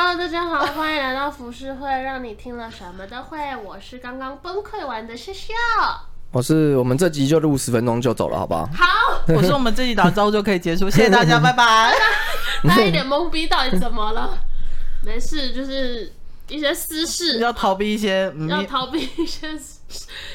[0.00, 3.36] Hello，大家好，欢迎来到浮世会，让你听了什么都会。
[3.56, 5.52] 我是刚刚崩溃完的笑笑，
[6.30, 8.64] 我是我们这集就录十分钟就走了，好不好？
[8.72, 8.86] 好，
[9.26, 11.92] 我说我们这集打招呼就可以结束，谢谢大家，拜拜。
[12.62, 14.38] 他一脸懵逼，到底怎么了？
[15.04, 16.12] 没事，就是
[16.46, 19.48] 一些私事，要逃避一些，嗯、要逃避一些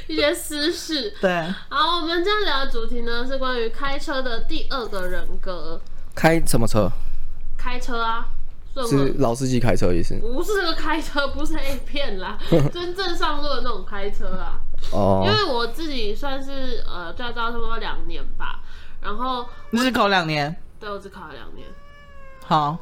[0.07, 1.13] 一些私事。
[1.21, 5.79] 对，好，我们今天聊的主题呢是关于开车的第二个人格。
[6.13, 6.91] 开什么车？
[7.57, 8.27] 开车啊。
[8.87, 10.15] 是老司机开车意思？
[10.19, 12.39] 不是这个开车，不是 A 片啦，
[12.73, 14.59] 真正上路的那种开车啊。
[14.91, 15.23] 哦。
[15.25, 18.61] 因为我自己算是呃驾照差不多两年吧，
[18.99, 20.55] 然后你是考两年？
[20.79, 21.67] 对，我只考了两年。
[22.45, 22.77] 好，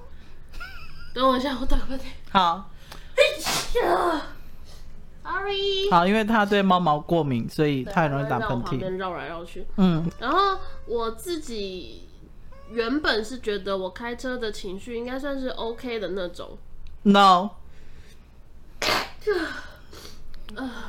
[1.14, 2.04] 等我一下，我打个喷嚏。
[2.32, 2.70] 好。
[3.16, 3.22] 哎
[3.82, 4.22] 呀
[5.24, 5.92] ，Sorry。
[5.92, 8.98] 好，因为他对猫毛过敏，所以他很容易打喷嚏。
[8.98, 9.68] 绕来绕去。
[9.76, 10.10] 嗯。
[10.20, 12.08] 然后我自己。
[12.72, 16.58] 原本是觉得我开车的情绪应该算是 OK 的那种
[17.04, 17.50] ，No。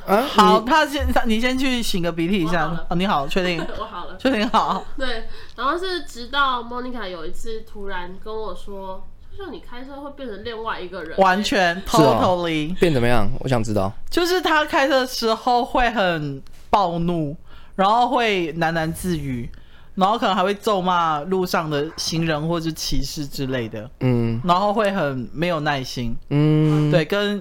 [0.05, 2.85] 啊，好，他先，你先去擤个鼻涕一下。
[2.89, 3.65] 哦，你好，确定？
[3.79, 4.83] 我好了，确定好。
[4.97, 5.23] 对，
[5.55, 13.29] 然后是直到 Monica 有一次突然跟我说，就像你开车会变成另外一个人，完全 totally 变怎么样？
[13.39, 13.89] 我想知道。
[14.09, 17.33] 就是他开车的时候会很暴怒，
[17.75, 19.49] 然后会喃喃自语。
[19.95, 27.39] 然后可能还会咒骂路上的行人或者是骑士之类的，嗯，然后会很没有耐心，嗯，对，跟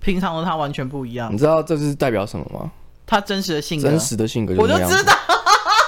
[0.00, 1.32] 平常的他完全不一样。
[1.32, 2.70] 你知道这是代表什么吗？
[3.06, 5.12] 他真实的性格，真实的性格，我就知道，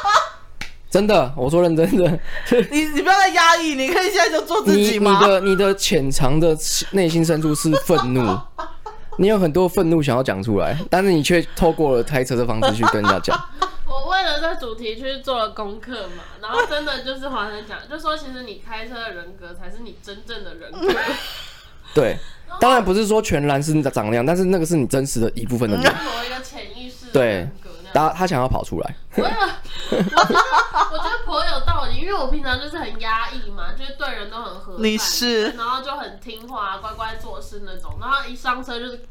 [0.91, 2.21] 真的，我说认真的，
[2.71, 5.19] 你你不要再压抑，你可以现在就做自己吗？
[5.19, 6.55] 你，你的你的潜藏的
[6.91, 8.39] 内心深处是愤怒，
[9.17, 13.41] 你有很多愤怒想要讲出来，但是你却透过了开车的方式去跟人家讲。
[13.87, 20.95] 我为了这主题去做了功课嘛，然后真的就是华生讲，就说其实你开车的人格才是你真正的人格。
[21.95, 22.17] 对，
[22.59, 25.85] 当然不是说全然是长那样，但是那个是你真实的一部分的你。
[25.85, 27.93] 某一个潜意识的人格那样。
[27.93, 28.97] 对，他他想要跑出来。
[29.17, 29.37] 我觉得
[30.91, 39.05] 我觉得颇有道理，因为我平常就是很压抑嘛，就是对人都很和善，你是，然后就很听话、乖乖做事那种，然后一上车就是。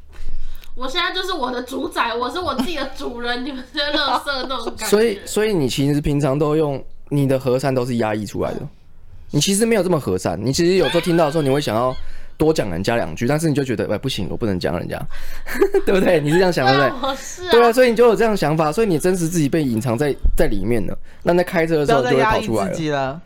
[0.75, 4.87] 我现在就是我的主宰，我是我自己的主人， 你们这些垃圾那种感觉。
[4.87, 8.59] 所以，所以你其实平常都用你的和善都是压抑出来的，
[9.31, 10.39] 你其实没有这么和善。
[10.43, 11.95] 你其实有时候听到的时候，你会想要
[12.37, 14.99] 多讲人家两句，但是你就觉得哎不行，我不能讲人家，
[15.85, 16.19] 对不对？
[16.19, 17.09] 你是这样想的对不对？
[17.09, 17.51] 我是啊。
[17.51, 20.97] 对啊，所以你就有这样想法，所以你真实自己被隐藏在在里面了。
[21.21, 23.21] 那在开车的时候就会跑出来了。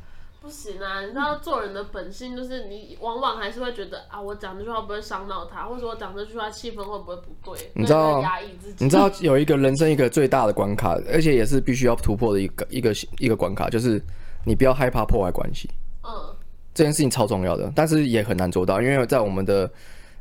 [0.48, 1.02] 不行啊！
[1.02, 7.70] 你知道做人的本性就是，你往往还是会觉得啊，我讲这句话不会伤到他，或者我讲这句话气氛会不会不对？
[7.74, 8.86] 你知道，压抑自己。
[8.86, 14.02] 你知道有一个人生一个最大的关卡，而且也是必须要突破的一个一个一个关卡，就是
[14.46, 15.70] 你不要害怕破坏关系。
[16.06, 16.34] 嗯，
[16.74, 19.70] 这件事情超重要的，但是也很难做到，因为在我们的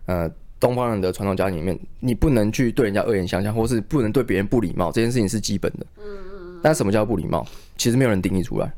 [0.06, 0.28] 呃
[0.59, 5.86] 东方人的传统家庭里面，你不能去对人家恶言相向，或是不能对别人不礼貌，这件事情是基本的。
[5.98, 6.60] 嗯嗯嗯。
[6.65, 7.47] 但什么叫不礼貌？
[7.76, 8.75] 其实没有人定义出来。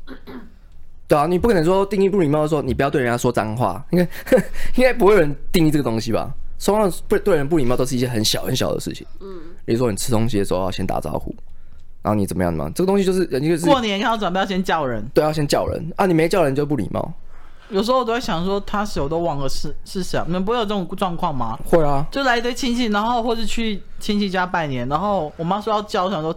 [1.09, 4.07] 对啊，你不可能说定义不礼貌的时候，你不要对人家说脏话，应该
[4.75, 6.31] 应该不会有人定义这个东西吧？
[6.59, 9.07] 说话不对人不礼貌都是一件很小很小的事情。
[9.19, 11.33] 嗯，比如说你吃东西的时候要先打招呼，
[12.03, 12.69] 然后你怎么样嘛？
[12.75, 16.05] 这个东西就是人就是过年要准备要先叫人，对，要先叫人啊！
[16.05, 17.11] 你没叫人就不礼貌。
[17.69, 21.57] 有时候我都会想说，他是我都忘了是是谁，你们不会有这种状况吗？
[21.65, 26.35] 会啊，就来一堆亲戚，然后或是去亲戚家拜年，然后我妈说要叫，我想说，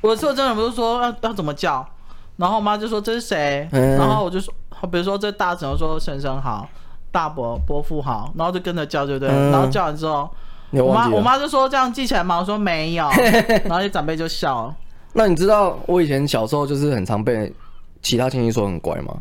[0.00, 1.88] 我有时候真的不是说要要怎么叫。
[2.42, 3.68] 然后我妈就说这是谁？
[3.70, 4.52] 嗯、然后我就说，
[4.90, 6.68] 比如说这大婶说婶婶好，
[7.12, 9.28] 大伯伯父好，然后就跟着叫，对不对？
[9.28, 10.28] 嗯、然后叫完之后，
[10.72, 12.40] 我妈我妈就说这样记起来吗？
[12.40, 13.08] 我说没有，
[13.64, 14.76] 然后就长辈就笑了。
[15.12, 17.54] 那你知道我以前小时候就是很常被
[18.02, 19.14] 其他亲戚说很乖吗？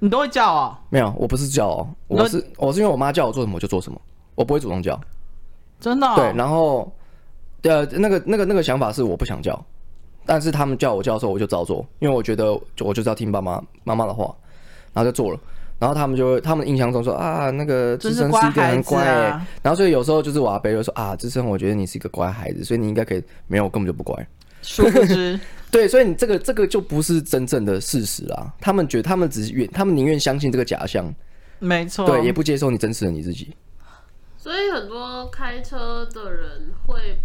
[0.00, 0.76] 你都会叫啊？
[0.90, 4.00] 没有，我不是叫哦，我是我是因为我妈叫我做什么我就做什么，
[4.34, 5.00] 我不会主动叫。
[5.78, 6.14] 真的、哦？
[6.16, 6.92] 对，然后
[7.62, 9.64] 呃那个那个那个想法是我不想叫。
[10.28, 14.24] 但是他们叫我教的时候，我就照做，因为我觉得我就是要听爸妈妈妈的话，
[14.92, 15.40] 然后就做了。
[15.78, 19.28] 然后他们就会，他们印象中说啊，那个资深是一个很乖、欸。
[19.28, 23.24] 啊、然后所以有时候就是我阿伯就说啊，资深，我觉得你是一个乖孩子，所以你应该可以。
[23.46, 24.28] 没有，我根本就不乖。
[24.60, 25.40] 殊不知，
[25.72, 28.52] 对，所以你这个这个就不是真正的事实啊。
[28.60, 31.10] 他们觉得他们只是愿，他们宁愿相信这个假象。
[31.58, 32.04] 没错。
[32.06, 33.56] 对，也不接受你真实的你自己。
[34.36, 37.16] 所以很多开车的人会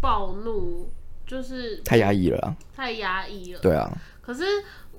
[0.00, 0.88] 暴怒。
[1.26, 2.54] 就是太压抑了啊！
[2.76, 3.60] 太压抑了。
[3.60, 3.90] 对啊。
[4.20, 4.44] 可是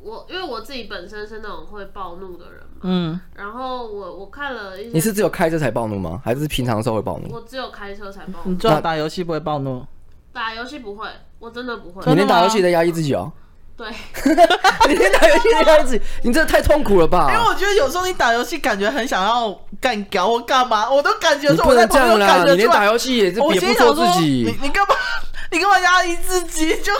[0.01, 3.19] 我因为我自己本身是那种会暴怒的人嘛，嗯。
[3.35, 6.21] 然后我我看了一些，你是只有开车才暴怒吗？
[6.23, 7.33] 还是平常的时候会暴怒？
[7.33, 8.51] 我只有开车才暴怒。
[8.51, 9.85] 你知道打游戏不会暴怒？
[10.33, 11.07] 打游戏不会，
[11.39, 12.03] 我真的不会。
[12.07, 13.31] 你连打游戏都压抑自己哦？
[13.77, 13.87] 对，
[14.87, 17.31] 你打游戏都压抑自己，你这太痛苦了吧？
[17.31, 22.43] 因为我觉得有时候你打游戏，感觉很想要干屌或干嘛，我都感觉说我在这样啦。
[22.45, 24.95] 你连打游戏也是也不做自己，你你干嘛？
[25.53, 26.81] 你干嘛压抑自己？
[26.81, 26.91] 就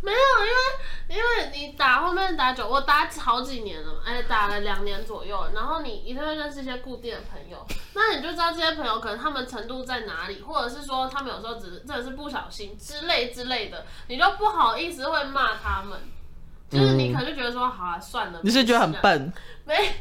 [0.00, 0.58] 没有，因为。
[1.06, 16.00] 因为你打后面打久，我打好几年了，哎，打了两年左右，然后你一定会认识一些固定的朋友，那你就知道这些朋友可能他们程度在哪里，或者是说他们有时候只是真的是不小心之类之类的，你就不好意思会骂他们，
[16.70, 19.30] 就是你可能就觉得说、嗯、好啊，算了，你是觉得很笨？
[19.66, 19.94] 没，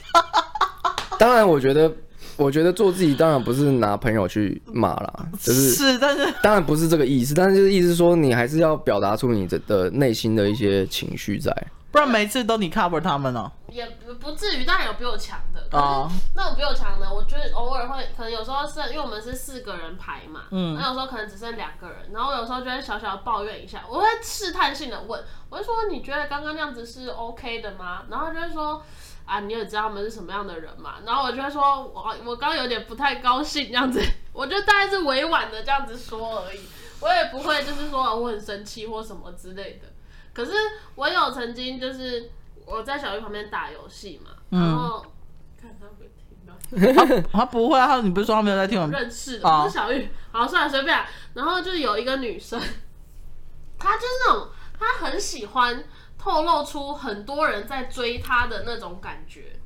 [1.18, 1.94] 当然我觉得。
[2.40, 11.54] 我觉得做自己当然不是拿朋友去骂啦，就是是，但是当然不是这个意思，但是就是意思说你还是要表达出你的的内心的一些情绪在，
[11.92, 28.04] 不然每次都你 cover 他们哦、喔，也不不至于，当然有比我强的啊，那种比我强的，我觉得偶尔会可能有时候是因为我们是四个人排嘛，嗯，那有时候可能只剩两个人，然后有时候就会小小抱怨一下，我会试探性的问，我就说你觉得刚刚那样子是 OK 的吗？
[28.10, 28.82] 然后就会说。
[29.30, 30.94] 啊，你也知道他们是什么样的人嘛？
[31.06, 36.58] 然后我就会说，我我刚刚有点不太高兴这样子，我就大概是委婉的这样子说而已，
[36.98, 39.86] 我也不会就是说我很生气或什么之类的。
[40.32, 40.50] 可是
[40.96, 42.28] 我有曾经就是
[42.66, 45.10] 我在小玉旁边打游戏嘛，然后、嗯、
[45.62, 50.98] 看他会听到， 他，他不会啊，他你不是说他没有在听我们认识的，不是小玉，好算了随便。
[51.34, 52.60] 然后就有一个女生，
[53.78, 55.84] 她就是那种她很喜欢。
[56.20, 59.58] 透露出很多人在追他的那种感觉，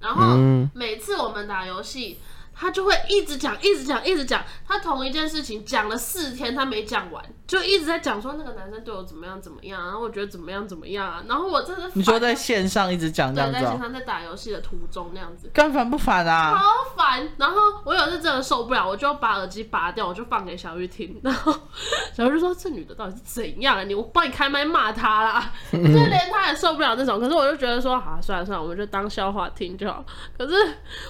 [0.00, 0.36] 然后
[0.74, 2.18] 每次我们打游戏。
[2.60, 4.42] 他就会一直讲，一直讲，一直讲。
[4.66, 11.22] 他同一件事情讲了四天，他没讲完，就一直在讲说那个男生对我怎么样怎么样，然后我觉得怎么样怎么样啊。
[11.28, 16.56] 然后我真的，你说在线上一直讲这样子，在线上在打游戏的途中那样子，干烦不烦啊？
[16.56, 16.64] 好
[16.96, 17.28] 烦。
[17.36, 21.20] 然后我有一次真的受不了，我就把耳机拔掉，我就放给小玉听。
[21.22, 21.54] 然后
[22.12, 23.84] 小玉就说：“这女的到底是怎样啊？
[23.84, 25.52] 你我帮你开麦骂她啦。
[25.70, 27.20] ”就连她也受不了这种。
[27.20, 30.04] 可是我就觉得说：“好啊，算了算了，我们就当笑话听就好。”
[30.36, 30.54] 可是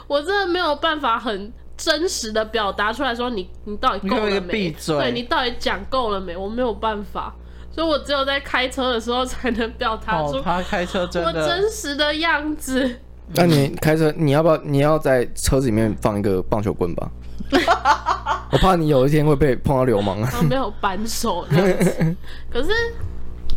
[0.06, 1.38] 我真的没有办法很。
[1.79, 4.71] 真实的表达出来说，你你到底够了没？
[4.73, 6.37] 对，你到底讲够了没？
[6.37, 7.35] 我没有办法，
[7.71, 12.97] 所以我只有在开车的时候才能表达出他开车真的我真实的样子。
[13.35, 14.57] 那你开车，你要不要？
[14.59, 17.11] 你要在车子里面放一个棒球棍吧？
[18.51, 20.31] 我怕你有一天会被碰到流氓啊！
[20.49, 22.17] 没有扳手这样子。
[22.51, 22.71] 可是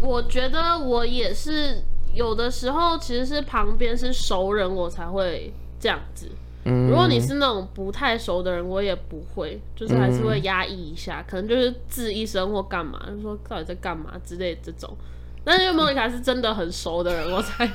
[0.02, 1.82] 我觉得我也是
[2.14, 6.30] 有的时候，其实是旁边是熟人，我才会这样子。
[6.64, 14.90] 如果你是那种不太熟的人，我也不会，就是还是会压抑一下，嗯、可能就是吱一声或干嘛，就说到底在干嘛之类这种。
[15.44, 17.68] 但是因为莫妮卡是真的很熟的人，我才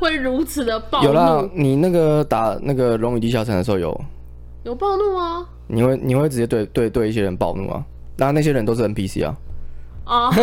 [0.00, 1.06] 会如此的暴怒。
[1.06, 4.04] 有啦，你那个打那个龙与地下城的时候有
[4.64, 5.46] 有暴怒吗？
[5.68, 7.84] 你会你会直接对对对一些人暴怒啊？
[8.16, 9.36] 那那些人都是 NPC 啊。
[10.04, 10.30] 哦，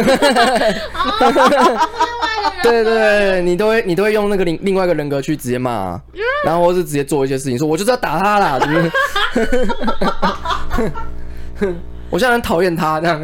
[2.63, 6.01] 对对对，你都会你都会用那个另另外一个人格去直接骂，啊，
[6.43, 8.57] 然后或是直接做一些事情，说我就是要打他啦，
[12.09, 13.21] 我现在很讨厌他这样。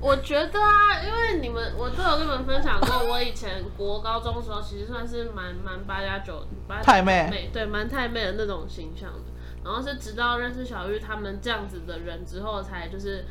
[0.00, 9.18] 我觉得啊，因为你们我都有跟你们分享过，我以前国高中的时候其实算是蛮蛮八加九八太妹，对，蛮太妹的那种形象的。
[9.64, 13.26] 然后是直到认识小玉他们这样子的人之后，才就是。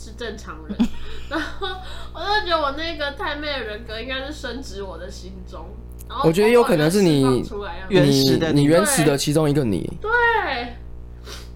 [0.00, 0.88] 是正常人，
[1.28, 1.68] 然后
[2.14, 5.66] 我就觉得我那个太妹的人格应该是深植我的心中。
[6.08, 7.44] 然后我觉得有可能是你
[7.90, 9.92] 原始的你，你原始的其中一个你。
[10.00, 10.10] 对，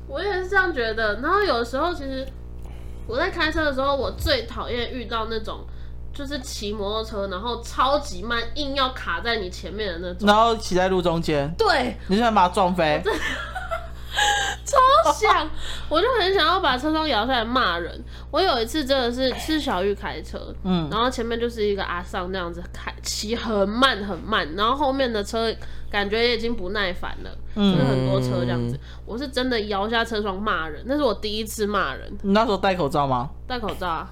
[0.06, 1.20] 我也是这样觉得。
[1.20, 2.24] 然后有时候其实
[3.06, 5.64] 我在开车的时候，我最讨厌遇到那种
[6.12, 11.52] 就是骑摩托车然后超级慢，硬要卡在你前面的那种，然后骑在路中间。
[11.58, 13.02] 对，你想把它撞飞。
[14.64, 15.48] 超想，
[15.88, 18.02] 我就很想要把车窗摇下来骂人。
[18.30, 25.52] 我有一次真的是是小玉开车，嗯，然后前面就是一个阿桑那样子开，骑很慢很慢，然后后面的车
[25.90, 28.78] 感觉也已经不耐烦了，嗯，就是很多车这样子。
[29.04, 32.10] 我是真的摇下车窗骂人，那是我第一次骂人。
[32.22, 33.30] 你那时候戴口罩吗？
[33.46, 34.08] 戴口罩啊。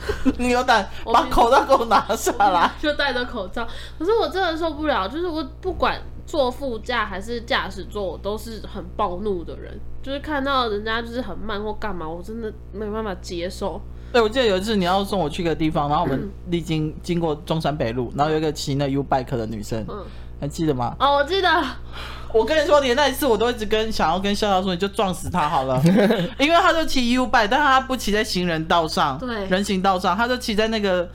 [0.38, 2.70] 你有胆把口罩给我拿下来？
[2.80, 3.68] 就戴着口罩，
[3.98, 6.00] 可是我真的受不了，就是我不管。
[6.30, 9.76] 坐副驾还是驾驶座，我都是很暴怒的人。
[10.00, 13.80] 就是看到人家就是很慢或干嘛，我真的没有办法接受。
[14.12, 20.04] 对，我记得有一次你要送我去个地方，然后我们历经经过中山北路，然后有一个骑那 U bike 的女生，嗯，
[20.40, 20.94] 还记得吗？
[21.00, 21.48] 哦，我记得。
[22.32, 25.82] 我跟你说，连那一次我都一直跟想要跟笑笑说，你就撞死他好了，
[26.38, 31.10] 因为他就骑 U bike，但他不骑在行人道上，对，人行道上，他就骑在那个。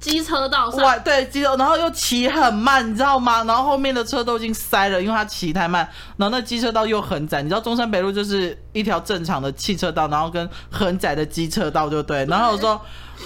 [0.00, 3.42] 机车道上，对机车，然后又骑很慢，你知道吗？
[3.44, 5.88] 然后后面的车都已经塞了，因为他骑太慢。
[6.16, 12.24] 然后那机车道又很窄，你知道中山北路就是一条正常的汽车道，然后跟很窄的机车道就对。
[12.26, 12.80] 然后有时候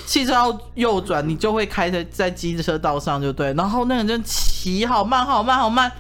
[0.07, 3.53] 汽车要右转，你就会开在在机车道上就对。
[3.53, 5.93] 然后那个人就骑好慢，好慢，好慢。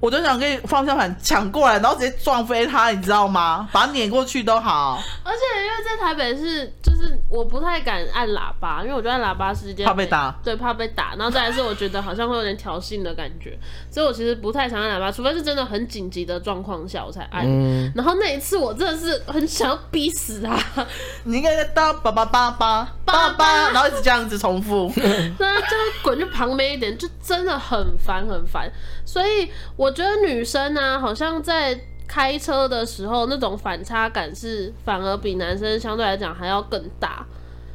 [0.00, 3.68] 我就想跟你方向盘抢过来，然后直接撞飞他，你知道吗？
[3.72, 5.02] 把他碾过去都好。
[5.24, 11.14] 而且因为在台北是，就是我不太敢按喇叭，因为我觉得按喇叭时间怕被打，对，怕被打。
[11.16, 13.58] 然后再来是我觉得好像会有点挑衅的感觉，
[13.90, 17.44] 所以我其实不太想按喇叭，除非是真的很紧急的状况下我才按。
[17.46, 17.90] 嗯。
[17.94, 20.86] 然后那一次我真的是很想要逼死他，
[21.24, 24.92] 你应该在当叭叭叭叭叭叭，然后一直这样子重复，
[25.38, 28.70] 那就滚去旁边一点，就真的很烦很烦。
[29.04, 37.26] 所以我觉得女生呢、啊，好像在开车的时候，那种反差感是反而比男生相对来讲还要更大。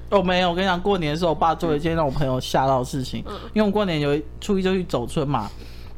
[0.09, 3.23] 哦，没有，我跟你讲，过年的时候，我爸做了一件让我朋友吓到的事情。
[3.27, 3.33] 嗯。
[3.53, 5.49] 因为我过年有初一就去走村嘛，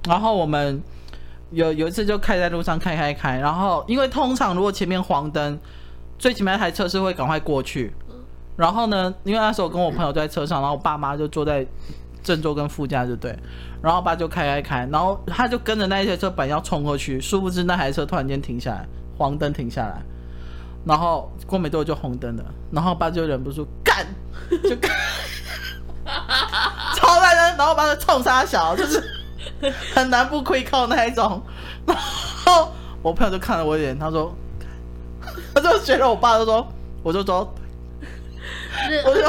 [0.08, 0.82] 然后我们
[1.52, 5.60] 有有一次就开在路上开开开，然后因为通常如果前面黄灯，
[6.18, 7.94] 最起码那台车是会赶快过去。
[8.56, 11.66] 然后呢，因为那时候我跟我朋友在车上，然后我爸妈就坐在
[12.26, 13.38] 正座跟副驾，就对。
[13.82, 20.02] 然后我爸就开开开，然后他就跟着那一台车本要冲过去，殊不知那台车突然间停下来，黄灯停下来，
[20.84, 24.06] 然后过没多久就红灯了，然后我爸就忍不住干，
[24.64, 24.92] 就干，
[26.98, 29.04] 超烂的，然后我爸就冲杀小，就是
[29.94, 31.42] 很难不亏靠那一种，
[31.86, 34.36] 然后我朋友就看了我一眼，他说，
[35.54, 36.68] 他就觉得我爸就说，
[37.04, 37.54] 我就说。
[39.06, 39.22] 我就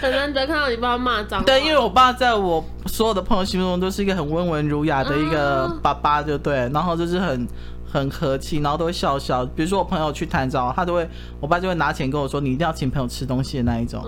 [0.00, 1.46] 很难得看到你爸骂脏话。
[1.46, 6.68] 对，因为我爸在我所有的朋友心目中都是一个很温文儒雅的一个爸爸，就对。
[6.72, 7.46] 然后就是很
[7.90, 9.44] 很和气，然后都会笑笑。
[9.44, 11.08] 比如说我朋友去谈招，他都会，
[11.40, 14.04] 我爸就会拿钱跟我说：“你一定要请朋友吃东西的那一种。”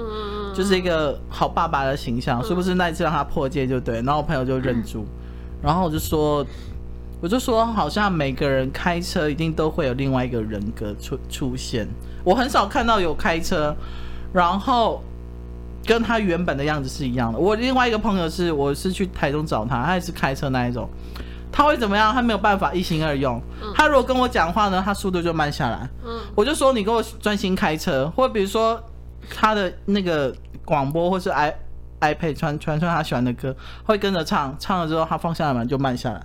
[0.54, 2.75] 就是一个好爸爸的形象，是不是？
[2.75, 3.97] 那一次让他破戒就对。
[4.02, 5.04] 然后我朋友就忍住，
[5.62, 6.44] 然后我就说，
[7.20, 11.88] 我就说，好像每个人开车一定都会有另外一个人格出出现。
[12.25, 13.75] 我很少看到有开车。
[14.32, 15.02] 然后
[15.84, 17.38] 跟他原本的样子是一样的。
[17.38, 20.88] 我另外一个朋友是，我是去台中找他，他也是开车那一种。
[21.52, 22.14] 他会怎么样？
[22.14, 23.42] 他没有办法一心二用。
[23.75, 25.88] 他如果跟我讲话呢，他速度就慢下来。
[26.34, 28.80] 我就说你给我专心开车，或比如说
[29.34, 30.32] 他的那个
[30.64, 31.52] 广播或是 i
[32.00, 36.22] iPad 传传传他喜欢的歌，会跟着唱，唱了之后他放下来就慢下来。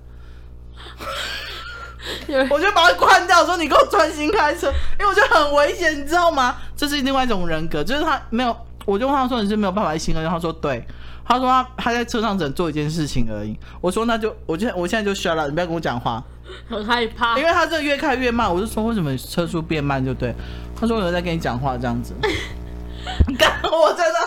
[2.52, 4.68] 我就把它关掉，说你给我专心开车，
[5.00, 6.56] 因为我觉得很危险，你知道吗？
[6.76, 10.86] 这是另外一种人格，就是他没有，我就问他说你是没有办法一心二用，他说对，
[11.26, 13.58] 他说他他在车上只能做一件事情而已。
[13.82, 16.24] 我说那就，我就我现在就 shut up，你不要跟我讲话，
[16.70, 20.34] 很害怕，因为他这越开越慢，我就说为什么车速变慢就对，
[20.76, 22.14] 他说有人在跟你讲话这样子，
[23.28, 24.20] 你看我真的。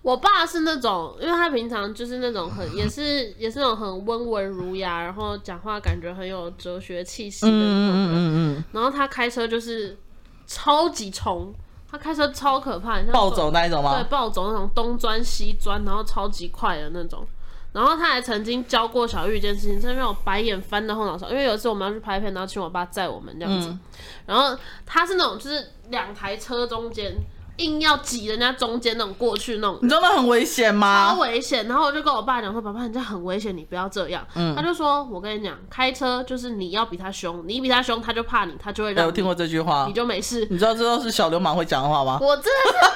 [0.00, 8.06] 我爸是那种，因为他平常就是那种很，也是也是那种很温文儒雅，然后讲话感觉很有哲学气息的那种人。
[8.06, 8.64] 嗯嗯嗯。
[8.72, 9.98] 然后他开车就是
[10.46, 11.52] 超级冲，
[11.90, 13.94] 他开车超可怕，像暴走那一种吗？
[13.94, 17.26] 对，暴走那种东钻西钻，然后超级快的那种。
[17.72, 21.30] 然后他还曾经教过小玉一件事情，真的让我白眼翻到后脑勺。
[21.30, 23.80] 因为有一次我们要去拍片，然后请我爸载我们这样子，嗯、
[24.26, 27.14] 然后他是那种就是两台车中间。
[27.58, 31.10] 硬要挤人家中间那种过去那种，你知道那很危险吗？
[31.10, 31.68] 超危险！
[31.68, 40.46] 然后我就跟我爸讲说：“爸爸，你这很危险，你不要这样。”嗯，他就说：“我跟你讲，开车就是你要比他凶，你比他凶，他就怕你，他就会让你。”我听过这句话，你就没事。
[40.50, 42.18] 你知道这都是小流氓会讲的话吗？
[42.20, 42.88] 我真的。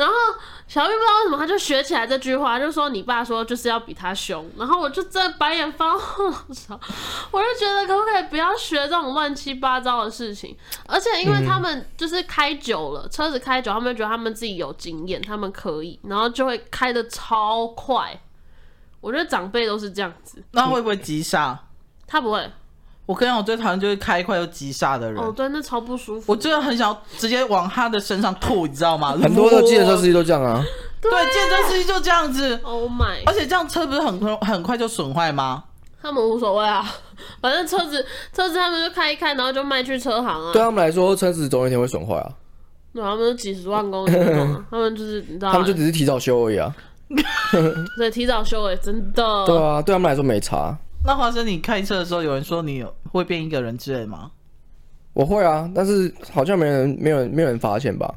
[0.00, 0.14] 然后。
[0.70, 6.80] 小玉不知道为什么，他就学起来这句话，就说你爸说就是要比他凶，然后我就真的白眼翻后脑，
[7.32, 10.56] 我就觉得可不可以不要学这种乱七八糟的事情？
[10.86, 18.16] 而且因为他们就是开久了，车子开久，他们觉得他们自己有经验，他们可以，然后就会开得超快。
[19.00, 21.58] 我觉得长辈都是这样子，那会不会急刹？
[22.06, 22.48] 他不会。
[23.10, 25.20] 我跟你讲，我最讨厌就是开一块又急刹的人。
[25.20, 26.30] 哦，对，那超不舒服。
[26.30, 29.16] 我真的很想要直接往他的身上吐，你知道吗？
[29.20, 30.64] 很多的计程车司机都这样啊。
[31.00, 32.56] 对，计程车司机就这样子。
[32.62, 33.20] Oh my！
[33.26, 35.64] 而且这样车不是很很快就损坏吗？
[36.00, 36.86] 他们无所谓啊，
[37.42, 40.52] 反正车子车子他们就开一开，然后就卖去车行啊。
[40.52, 42.30] 对他们来说，车子总有一天会损坏啊。
[42.94, 44.12] 对，他们都几十万公里，
[44.70, 46.72] 他们就是你知道，他们就只是提早修而已啊。
[47.98, 49.44] 对，提早修哎，真的。
[49.44, 50.78] 对啊，对他们来说没差。
[51.02, 54.30] 那华生，你开车的时候，有人说你会变一个人之类吗？
[55.12, 58.14] 我会啊，但是好像没人、没有人、没有人发现吧？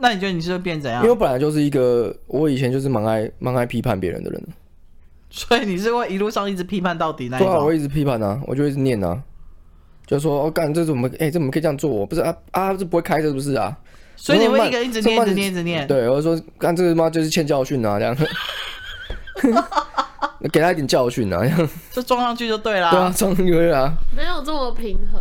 [0.00, 1.00] 那你觉得你是会变怎样？
[1.02, 4.42] 因为我本来就是一个，我以前就是蛮爱、蛮爱批判别人的人，
[5.30, 7.48] 所以你是会一路上一直批判到底那一种？
[7.48, 9.22] 对啊，我一直批判啊，我就一直念啊，
[10.06, 12.04] 就说哦干，这怎么哎、欸，这怎么可以这样做？
[12.06, 13.76] 不是啊啊，这不会开车是不是啊？
[14.16, 15.86] 所以你会一个一直念，一直念，一直念。
[15.86, 18.16] 对，我就说干这个妈就是欠教训啊，这样。
[20.52, 21.40] 给他一点教训啊。
[21.92, 22.90] 就撞上去就对啦。
[22.90, 23.92] 对啊，撞上去啊。
[24.16, 25.20] 没有这么平和。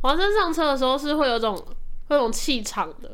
[0.00, 1.56] 华生上车的时候是会有种
[2.08, 3.10] 会有种气场的。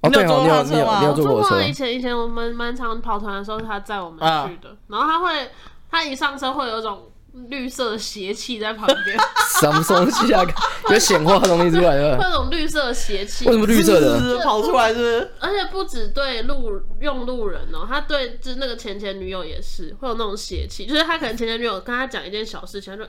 [0.00, 1.62] 哦，对哦，你有你有你有坐过车？
[1.62, 4.76] 以前以前我们蛮常跑团的时候，他载我们去的。
[4.88, 5.50] 然后他会，
[5.90, 6.52] 他一上车。
[6.52, 7.09] 会有一种。
[7.32, 9.18] 绿色的邪气在旁边，
[9.60, 10.44] 什么东西啊？
[10.90, 12.16] 有显化的东西出来了。
[12.20, 15.32] 那种绿色的邪气，为什么绿色的是跑出来是，是？
[15.38, 23.08] 而且不止对路用路人哦、喔，他对就是那个前前女友也是会有那种邪气，就是他可能前前女友跟他讲一件小事情，他就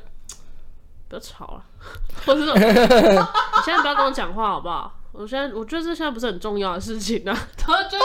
[1.10, 1.64] 不要吵了，
[2.26, 4.98] 或是说你现在不要跟我讲话好不好？
[5.14, 7.36] 我现在我觉得这现在不是很重要的事情啊。
[7.58, 7.98] 然后就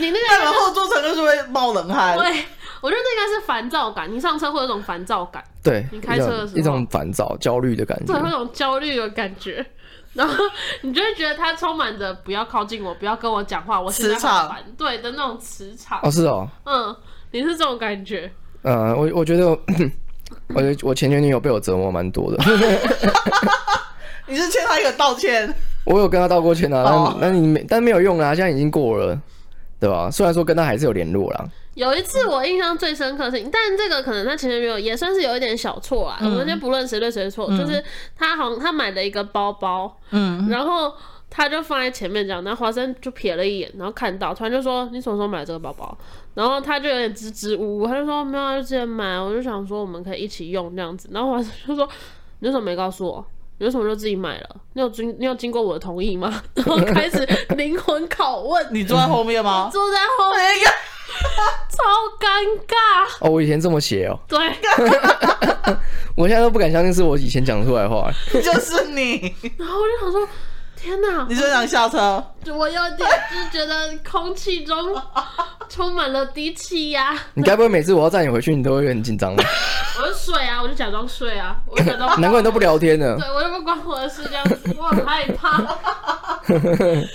[0.00, 2.18] 你那个然后坐车就是会冒冷汗。
[2.18, 2.44] 对。
[2.82, 5.42] 我觉得这应该是烦躁感，你上车会有一种烦躁感。
[5.62, 8.12] 对，你开车的时候一种烦躁、焦虑的感觉。
[8.12, 9.64] 对，会有种焦虑的感觉，
[10.14, 10.34] 然后
[10.80, 14.56] 你就会觉得他充满着不要靠近我，不要跟我讲话，我现在很烦。
[14.76, 16.00] 对的那种磁场。
[16.02, 16.48] 哦，是哦。
[16.64, 16.94] 嗯，
[17.30, 18.28] 你是这种感觉。
[18.62, 19.46] 嗯，我我觉得，
[20.54, 22.38] 我觉得我前前女友被我折磨蛮多的。
[24.26, 25.54] 你是欠他一个道歉？
[25.84, 29.16] 我有跟他道过歉啊，但但你没，但没有用啊，现在已经过了，
[29.78, 30.10] 对吧？
[30.10, 31.44] 虽然说跟他还是有联络啦。
[31.74, 36.18] 有一次我印象最深刻的是，但这个可能他前前女友也算是有一点小错啊。
[36.20, 37.82] 嗯、我们先不论谁对谁错，嗯、就是
[38.16, 40.92] 他好像他买了一个包包，嗯，然后
[41.30, 45.96] 他就放在前面这样，然后华生就瞥了一眼，然后看到，突然就说：“你什么时候买这个包包？”
[46.34, 51.08] 然后他就有点支支吾吾，他就说：“没有，就之前买。”我就想说我们可以一起用这样子。
[51.12, 51.88] 然后华生就说
[52.40, 53.24] ：“你为什么没告诉我？
[53.58, 54.56] 你为什么就自己买了？
[54.74, 57.26] 你有经你有经过我的同意吗？” 然后开始
[57.56, 58.66] 灵魂拷问。
[58.70, 59.68] 你坐在后面吗？
[59.72, 60.42] 坐在后面。
[61.70, 61.82] 超
[62.18, 62.26] 尴
[62.66, 63.30] 尬哦！
[63.30, 64.18] 我以前这么写哦。
[64.28, 64.38] 对，
[66.16, 68.10] 我现在都不敢相信是我以前讲出来的话。
[68.30, 69.34] 就是你。
[69.56, 70.28] 然后我就想说，
[70.76, 71.26] 天哪！
[71.28, 72.22] 你是想下车？
[72.46, 74.76] 我有点就是觉得空气中
[75.68, 77.16] 充满了低气压。
[77.34, 79.42] 你该不会每次我要载你回去，你都会很紧张吗？
[79.98, 82.20] 我就睡啊，我就假装睡啊，我假装。
[82.20, 83.16] 难怪你都不聊天呢。
[83.18, 85.58] 对，我又不关我的事，这样子我很害怕。
[86.48, 87.08] 因为。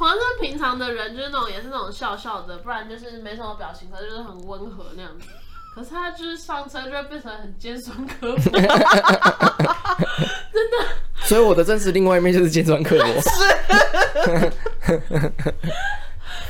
[0.00, 5.26] 华生平常的人就是那种，也是那种笑笑的，不然就是没什么表情，可是就是很温和那样子。
[5.76, 8.62] 可是他就是上车就会变成很尖酸刻薄， 真
[10.70, 10.78] 的。
[11.24, 13.04] 所以我的真实另外一面就是尖酸刻薄。
[13.20, 13.28] 是。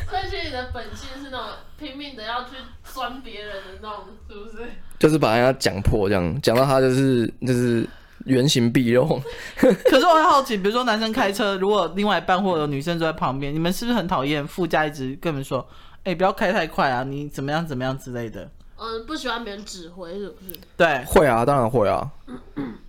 [0.09, 2.51] 所以你的本性是那种拼命的要去
[2.85, 4.63] 钻别人的那种，是不是？
[5.01, 7.85] 就是把人家讲破，这样讲到他就是就是。
[8.27, 9.21] 原形毕露。
[9.57, 15.67] 可是我很好奇，比如说男生开车，如果另外一半或者女生坐在旁边，你们是不是很讨厌副驾一直跟你们说
[16.05, 18.51] ：“哎、欸，不要开太快啊，你怎么样怎么样之类的？”
[18.83, 20.59] 嗯，不喜欢别人指挥，是不是？
[20.77, 22.11] 对，会啊，当然会啊。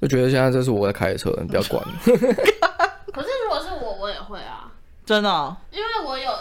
[0.02, 1.84] 就觉得现在这是我在开车，你不要管。
[2.06, 4.72] 可是如果是我，我也会啊。
[5.06, 5.58] 真的、哦？
[5.72, 6.32] 因为我有，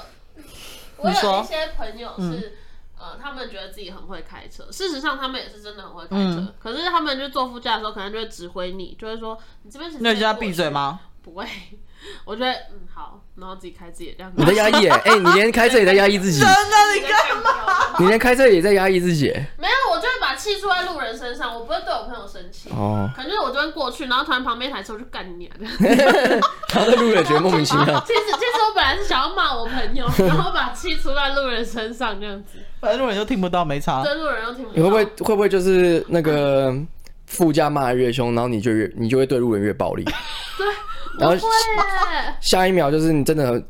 [0.99, 2.57] 我有一些朋友是。
[3.01, 6.41] 呃，他们觉得自己很会开车，事实上他们也是真的很会开车。
[6.41, 9.97] 嗯、可是他们就坐副驾的时候，可能就会指挥你，就会说你这边是。
[10.01, 11.01] 那你叫他闭嘴吗？
[11.23, 11.47] 不会，
[12.25, 14.41] 我觉得嗯好，然后自己开自己这样子。
[14.41, 16.41] 你在压抑 哎、欸，你连开车也在压抑自己。
[16.41, 17.99] 真的，你干嘛？
[17.99, 19.27] 你连开车也在压抑自己。
[19.59, 22.71] 没有，我就会把气出在路人身上，我不会对我朋友生气。
[22.71, 23.11] 哦。
[23.15, 26.41] 可能就是我这边过去，然后突然旁边一台车我就干你啊这样。
[26.69, 27.85] 他的路人觉得莫名其妙。
[28.07, 32.59] 其实其实我本来是想要骂我朋友，然后把气出在路人身上这样子。
[32.81, 34.03] 反正路人又听不到，没差。
[34.03, 34.77] 对，路人又听不到。
[34.77, 36.75] 你会不会会不会就是那个
[37.27, 40.05] 副驾骂的越凶，然后你就越你就会对路人越暴力？
[40.05, 40.67] 对，
[41.19, 41.49] 然后
[42.41, 43.63] 下一秒就是你真的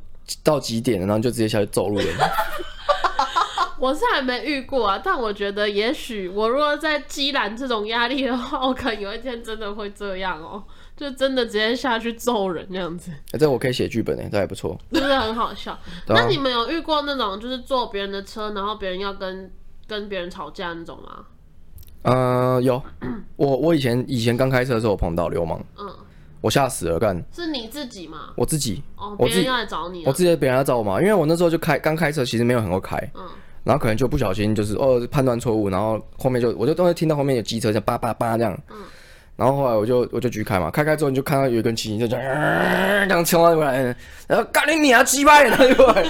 [0.43, 2.07] 到极点了，然后就直接下去揍路人。
[3.79, 10.63] 我是还没遇过啊，但我觉得也许我如果在积攒这种压力的话，我可能有一天真的会这样哦。
[10.95, 15.79] 就真的直接下去揍人这样子，欸、这我可以写剧本哎，这还不错，是不是很好笑？
[16.07, 19.51] 那你们有遇过那种就是坐别人的车，然后别人要跟
[19.87, 21.25] 跟别人吵架那种吗？
[22.03, 22.83] 呃，有，
[23.37, 25.91] 我我以前以前刚开车的时候碰到流氓，嗯，
[26.41, 28.31] 我吓死了，干，是你自己吗？
[28.37, 33.23] 我自己，哦，别人要来找你，我自己别人要找我嘛，因为我那时候就开刚开车，其实没有很会开，嗯，
[33.65, 38.77] 然后可能就不小心就是哦判断错误，然后后面就我就都会听到后面有机车像叭叭叭这样，嗯。
[39.37, 46.05] 然后后来我就我就继续开嘛，开开之后你就看到有一根骑行车就这样这样冲过来，然后干你娘鸡巴， 然后就然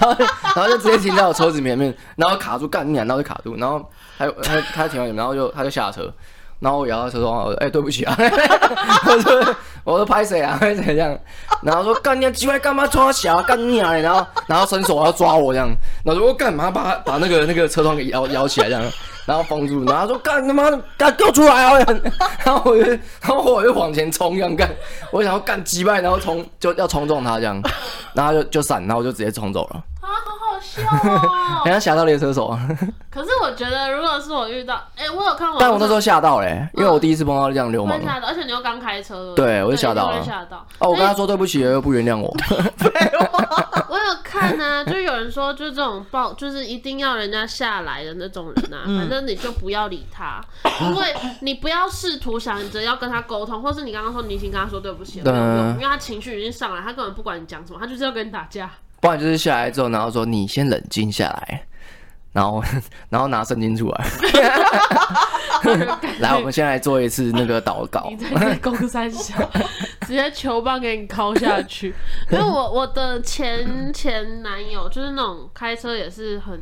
[0.00, 0.16] 后
[0.54, 3.84] 然后就直接停在我车子前面，然后卡住干你娘，然后就卡住，然后
[4.16, 6.14] 还有他他停完，然后就他就下车，
[6.60, 8.16] 然后我摇到车窗，我说哎对不起啊，
[9.06, 11.18] 我说我说拍谁啊 拍谁这样，
[11.62, 15.68] 然后说干你娘鸡巴干嘛抓小干你啊，然后然后伸手要抓我这样，
[16.04, 18.82] 然后说我干嘛把把那个那个车窗给摇摇起来这样。
[19.26, 21.84] 然后封住，然后说干他妈的，干给我出来啊！
[22.46, 24.70] 然后我就，然后我就往前冲，这样干，
[25.10, 27.60] 我想要干击败，然后冲就要冲撞他这样，
[28.14, 29.82] 然后就就闪，然后我就直接冲走了。
[30.00, 31.62] 啊，好好笑哦！
[31.64, 32.68] 人家侠盗猎车手啊。
[33.10, 38.00] 可是我觉得，如果是我遇到，哎、欸，我有看过，但我那时候吓到嘞、欸，因为我第一次碰到这样流氓。
[38.04, 39.34] 吓到，而且你又刚开车。
[39.34, 40.22] 对，我就吓到了。
[40.22, 40.66] 吓到。
[40.78, 42.28] 哦，我跟他说对不起，又不原谅我。
[43.88, 50.40] 我有看啊，就有人说，就这种抱，就是一定要人家下来的那种人啊，反正你就不要理他，
[50.82, 58.70] 因为你不要试图想着要跟他沟通，或是你刚刚说你已经跟他说对不起了，没有用，因为他情绪已经上来，他根本不管你讲什么，他就是要跟你打架。
[59.00, 61.66] 不然就是下来之后，然后说你先冷静下来，
[62.36, 62.62] 然后
[63.08, 64.06] 然后拿圣经出来，
[66.20, 68.06] 来，我们先来做一次那个祷告。
[68.10, 69.34] 你在公三小，
[70.02, 71.94] 直接球棒给你敲下去。
[72.30, 76.60] 因为我我的前前男友就是那种开车也是很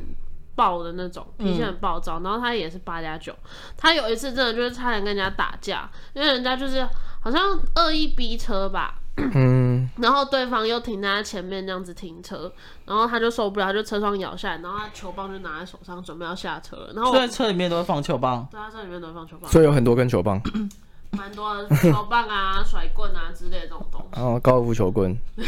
[0.54, 3.34] 暴的那种，脾气很暴躁，然后他也是八加九。
[3.76, 6.88] 他有一次真的就是差点跟人家打架，因为人家就是
[7.20, 7.42] 好像
[7.74, 8.94] 恶意逼车吧。
[9.16, 12.52] 嗯，然后对方又停在他前面这样子停车，
[12.84, 16.92] 然后他就受不了，他就车窗摇下来，然后他球棒就拿在手上，准备要下车了。
[16.94, 20.40] 然后在车里面都会放球棒，对，他车里面都会放球棒，所以有很多根球棒，
[21.16, 24.18] 蛮多的球棒啊、甩棍啊之类的这种东西。
[24.20, 25.16] 哦，高尔夫球棍，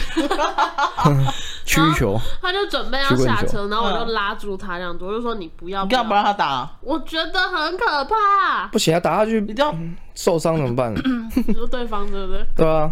[1.66, 2.16] 曲球。
[2.40, 6.70] 他就准备要下车，然后我就拉住他这样子，我就说你不要，你干嘛不让他打？
[6.82, 8.68] 我觉得很可怕。
[8.68, 9.74] 不行啊，打下去一定要
[10.14, 10.94] 受伤怎么办？
[11.48, 12.46] 你说对方对不对？
[12.56, 12.90] 对啊。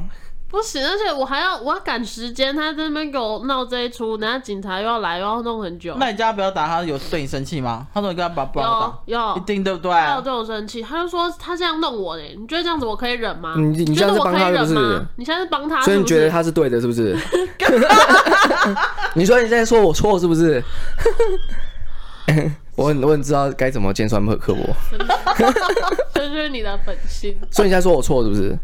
[0.55, 5.97] 不行，而且我还要我要赶时间，他在那边给我闹这一出，等下警察又要来，又要弄很久。
[5.99, 7.87] 那你叫他不要打，他有对你生气吗？
[7.93, 9.91] 他说你跟他把不要打，有一定对不对？
[9.91, 13.55] 他有对我生气，他就说他这样弄我嘞，你觉得这样子我可以忍吗？
[13.59, 15.07] 你你现在是帮他是不是？
[15.17, 17.19] 你现在是帮他，所以你觉得他是对的，是不是？
[19.15, 20.63] 你说你现在说我错是不是？
[22.77, 24.63] 我很我很知道该怎么尖酸刻薄，
[26.15, 27.37] 这就是你的本性。
[27.51, 28.57] 所以你现在说我错是不是？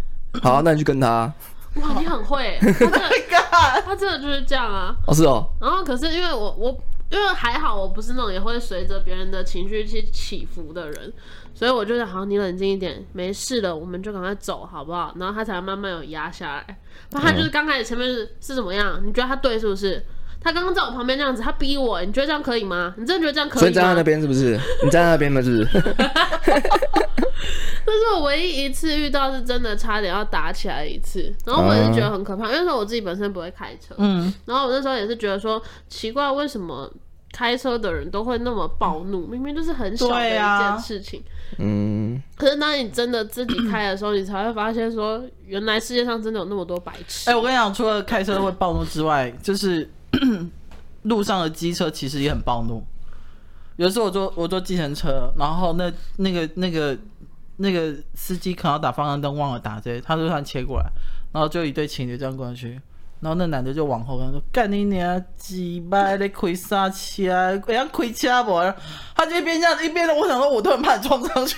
[0.42, 1.32] 好，那你去跟他。
[1.76, 4.94] 哇，你很会， 他真的他真的就是这样啊。
[5.06, 5.46] 哦，是哦。
[5.60, 6.76] 然后可是因为我我
[7.10, 11.12] 因为还好，我不是那种也会随着别人的情绪去起伏的人，
[11.54, 15.12] 所以我就想，好，你冷静一点，没事了，我们就赶快走，好不好？
[15.18, 16.78] 然后他才慢慢有压下来。
[17.10, 19.00] 那他就是刚开始前面是是怎么样？
[19.04, 20.04] 你觉得他对是不是？
[20.40, 22.94] 他刚刚在我旁边这样子，他逼我，你觉得这样可以吗？
[22.96, 23.60] 你真的觉得这样可以吗？
[23.60, 24.58] 所以站在那边是不是？
[24.82, 25.42] 你站在那边吗？
[25.42, 25.80] 是不是？
[27.86, 36.88] 这是我唯一一次遇到是真的差点要打起来一次，然后我也是觉得很可怕，因为那时候我自己本身不会开车，嗯，然后我那时候也是觉得说奇怪，为什么
[37.32, 39.26] 开车的人都会那么暴怒？
[39.26, 41.20] 明明就是很小的一件事情，
[41.58, 47.28] 嗯，可是当你真的自己开的时候，你才会发现说，原来世界上真的有那么多白痴。
[47.28, 49.88] 哎，我跟你讲，除了开车会暴怒之外，就是。
[51.02, 52.84] 路上的机车其实也很暴怒。
[53.76, 56.98] 有时候我坐我坐计程车，然后那那个那个
[57.56, 60.90] 那个司机可能要打方向灯忘了打这，他就突然切过来，
[61.32, 62.80] 然后就一对情侣这样过去，
[63.20, 67.24] 然后那男的就往后跟他说：“干你娘鸡巴的开啥车？
[67.24, 68.52] 人家开车不？”
[69.16, 71.56] 他就一边这样一边的，我想说，我突然怕撞上去，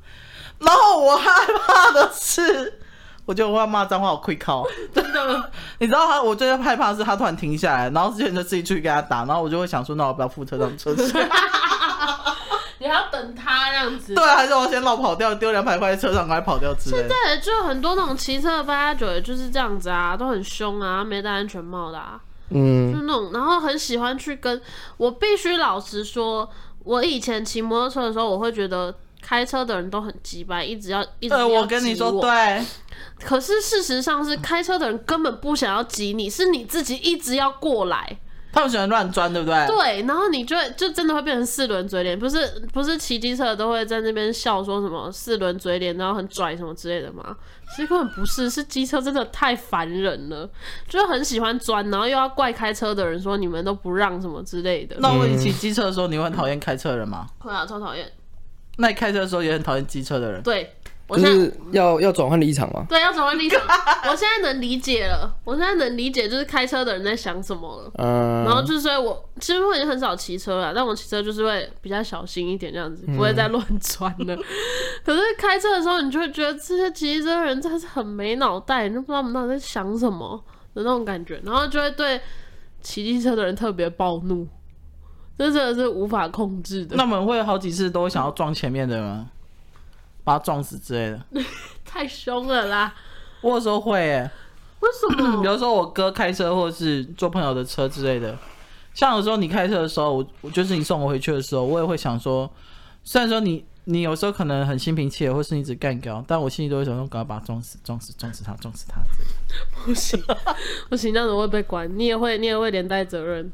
[0.60, 1.30] 然后我害
[1.66, 2.80] 怕的是。
[3.28, 4.64] 我就要骂脏话，我亏靠，
[4.94, 5.50] 真的。
[5.80, 11.28] 你知道他，我最害怕的是他突然停下来，然后之前就自己出去跟他打，然后我就会想说，那我不要付车上车钱。
[12.80, 14.14] 你还要等他这样子？
[14.14, 17.02] 对，还是我先绕跑掉，丢两百块在车上，赶快跑掉之类的。
[17.02, 24.58] 现在就很多那种骑车的八加九，也就是这样子啊，都很凶啊，没戴安全帽的啊，嗯，就那种，然后很喜欢去跟
[24.96, 26.48] 我必须老实说，
[26.84, 28.94] 我以前骑摩托车的时候，我会觉得。
[29.20, 31.60] 开车的人都很机掰，一直要一直我。
[31.60, 32.64] 我跟你说，对。
[33.20, 38.18] 可是事实上是，开车的人根本不想要挤你，是你自己一直要过来。
[38.50, 39.66] 他们喜欢乱钻，对不对？
[39.66, 47.36] 对，然后你就就真的会变成四轮嘴脸，不是不是骑机车的都会在那边笑说什么四轮嘴脸，然后很拽什么之类的吗？
[47.76, 50.48] 其实根本不是，是机车真的太烦人了，
[50.88, 54.96] 就很喜欢钻，然后又要怪开车的人说你们都不让什么之类的。
[54.98, 57.26] 那我问你骑机车的时候，你会很讨厌开车的人吗？
[57.40, 58.10] 会啊，超讨厌。
[58.78, 60.42] 那你开车的时候也很讨厌机车的人？
[60.42, 60.72] 对，
[61.08, 62.86] 我现在要要转换立场吗？
[62.88, 63.60] 对，要转换立场。
[64.08, 67.90] 我现在能理解了，我现在能理解就是开车的人在想什么了。
[67.96, 68.44] 嗯。
[68.44, 74.34] 然后就是说我其实我已经很少骑车了，但我骑车就是会比较小心一点，这样子不会再乱钻了。
[74.34, 74.44] 嗯、
[75.04, 80.40] 可是开车的时候，你就会觉得这些骑车的人真的是很没脑袋，你都不知道他们到底在想什么
[80.74, 82.20] 的那种感觉，然后就会对
[82.80, 84.46] 骑机车的人特别暴怒。
[85.38, 86.96] 这真的是无法控制的。
[86.96, 89.30] 那我们会有好几次都会想要撞前面的吗？
[90.24, 91.42] 把他撞死之类的。
[91.86, 92.92] 太凶了啦！
[93.40, 94.30] 我有时候会耶。
[94.80, 95.44] 为什么？
[95.44, 98.36] 有时候我哥开车或者是坐朋友的车之类的。
[98.94, 102.50] 像有时候你开车的时候，我就是你送我回去的时候，我也会想说，
[103.04, 109.00] 虽然说你你有时候可能很心平气和，或是你只干掉，但我心里都会想说，赶快把他撞死，撞死，撞死他，撞死他。
[109.86, 110.20] 不行，
[110.90, 113.50] 不行，那样子会被关，你也会，你也会连带责任。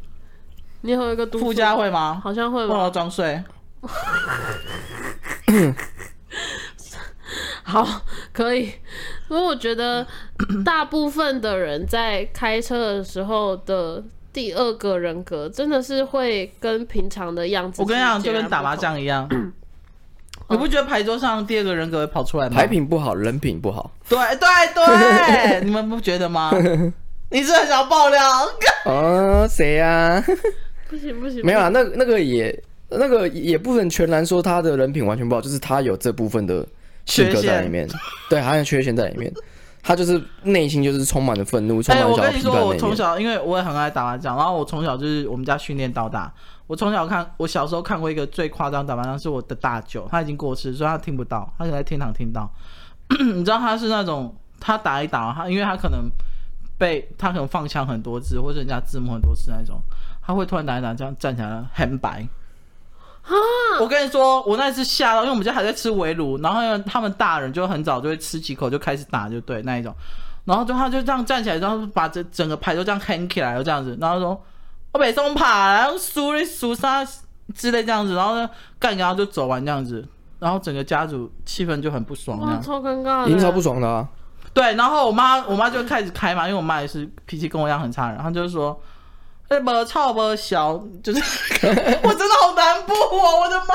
[0.84, 2.20] 你有一个附加会吗？
[2.22, 2.74] 好像会吧。
[2.74, 3.42] 忘了装睡。
[7.62, 8.02] 好，
[8.34, 8.64] 可以。
[9.30, 10.06] 因为我觉得
[10.62, 17.80] 大部分的人在开车的时候的第二个人格，真的是会跟平常的样子。
[17.80, 19.26] 我跟你讲，就跟打麻将一样。
[20.50, 22.56] 你不觉得牌桌上第二个人格会跑出来吗？
[22.56, 23.90] 牌品不好，人品不好。
[24.06, 26.52] 对对对， 你们不觉得吗？
[27.30, 28.20] 你是很想爆料？
[28.84, 30.22] 哦，谁呀？
[30.94, 36.64] 不行不行，没有啊，那那个也那个也不能全然说他的人品完全不好，就是他有这部分的
[37.04, 37.88] 性格在里面，
[38.30, 39.32] 对，还有缺陷在里面，
[39.82, 42.28] 他就是内心就是充满了愤怒，充满了小批判。
[42.28, 46.32] 我跟你说，我从小因为我也很爱打麻将，然后我从小就是我们家训练到大。
[46.66, 52.48] 我从小看，我小时候看过一个最夸张打麻将，是我的大舅，他已经过世，所以他听不到，他在天堂听到。
[53.20, 56.08] 你知道他是那种，他打一打，他因为他可能
[56.78, 59.78] 被他可能放枪很多次，或者人家自摸很多次那种。
[60.26, 62.26] 他会突然打一打，这样站起来很白。
[63.80, 69.94] 我跟你说，我那次吓到，因为我们家还在吃围炉，然后他们大人就很早就会吃几口就开始打，就对那一种。
[70.44, 74.44] 然后就他就这样站起来，然后把这整个牌都这样横起来，就这样子，然后说
[74.92, 77.02] ：“我北松爬，然后输了输啥
[77.54, 80.06] 之类这样子。”然后呢，干，然后就走完这样子，
[80.38, 84.06] 然后整个家族气氛就很不爽，哇，超尴尬，已经超不爽的啊。
[84.52, 88.78] 对，然后我妈我妈就开始开嘛，因为我妈也是脾气跟我一样很差，然后就是说。
[89.48, 91.20] 哎，没吵没小，就是
[92.02, 93.36] 我真的好难过啊！
[93.40, 93.74] 我的妈，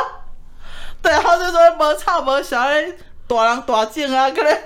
[1.01, 2.91] 对，然后就说没吵没小，哎，
[3.27, 4.57] 大人大件啊，可能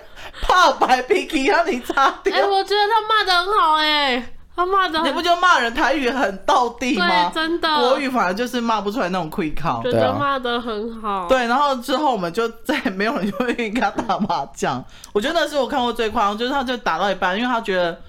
[0.42, 2.34] 怕白脾气让你擦掉。
[2.34, 7.06] 哎，我觉得他骂的很好，哎，他骂的，你不就骂人台语很到地吗？
[7.06, 9.84] 对，真的，国语反而就是骂不出来那种愧靠。
[9.84, 11.28] 觉得骂的很好。
[11.28, 14.84] 对，然后之后我们就再也没有人愿意跟他打麻将。
[15.12, 18.02] 我觉得那是我看过最夸张，就是他就打到一半，因为他觉得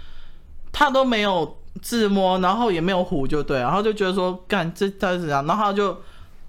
[0.72, 1.58] 他都没有。
[1.82, 5.96] 自摸，然后也没有胡，就对，然后就觉得说，干这他是怎样，然后他就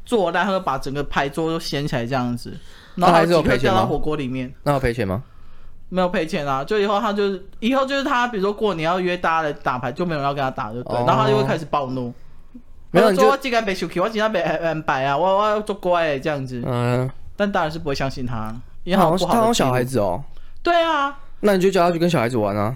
[0.06, 2.54] 坐烂，他就把整个牌桌都掀起来这样子，
[2.96, 3.86] 然后还是有赔钱吗？
[3.86, 5.24] 火锅里面，那要赔钱吗？
[5.90, 12.14] 没有赔钱啊，就以后他就是以后就是他，比如说过年要约大家来打牌，就没有人要跟他打，就对，哦、然后他就会开始暴怒，
[12.92, 20.24] 没有说我今天被休息，我今天被安排啊，我我要做乖这样子，嗯，但大人是不会相信他，因为好像他好像小孩子哦，
[20.64, 22.76] 对啊，那你就叫他去跟小孩子玩啊。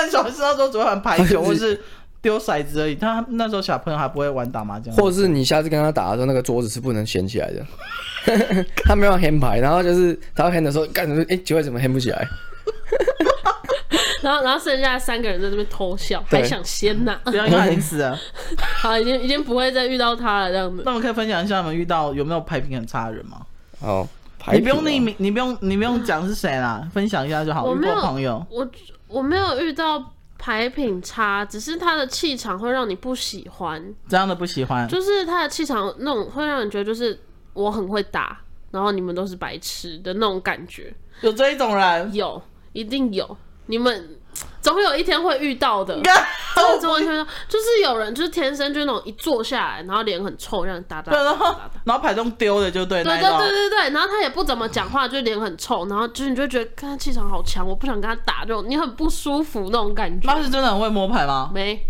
[0.00, 1.78] 但小孩子那时候只会玩排球 或是
[2.22, 4.94] 丢骰子而已，他那时候小朋友还不会玩打麻将。
[4.94, 8.64] 或者是你下次跟他打的时候，那个桌子是不能掀起来的。
[8.84, 11.22] 他没有 hand 牌，然后就是他要 hand 的时候，干什么？
[11.28, 12.26] 哎，奇怪，怎么 hand 不起来？
[14.22, 17.18] 然后，然后剩下三个人在这边偷笑，还想掀啊？
[17.24, 18.18] 不要因为他已经死了。
[18.58, 20.82] 好，已经已经不会再遇到他了，这样子。
[20.84, 23.38] 那我们可以分享一下，我们遇到有没有牌品很差的人吗？
[23.80, 24.06] 哦，
[24.52, 27.64] 你不用匿名，你不用你不用讲是谁啦，分享一下就好。
[27.64, 28.68] 我没有朋友，我。
[29.10, 33.94] 我没有遇到牌品差，只是他的气场会让你不喜欢。
[34.08, 37.18] 这样的不喜欢，就是他的气场那种会让你觉得就是
[37.52, 40.94] 我很会打，然后你们都是白痴的那种感觉。
[41.20, 42.14] 有这一种人？
[42.14, 42.40] 有，
[42.72, 43.36] 一定有。
[43.66, 44.16] 你们。
[44.60, 60.28] 总有一天会遇到的， 真的完全就是有人就是天生就那种一坐下来，然后脸很臭，这样打打打打打，然后牌中丢的就对，对对对对对，然后他也不怎么讲话，就脸很臭，然后就是你就觉得看他气场好强，我不想跟他打，就你很不舒服那种感觉。
[60.28, 61.50] 他是真的很会摸牌吗？
[61.54, 61.82] 没，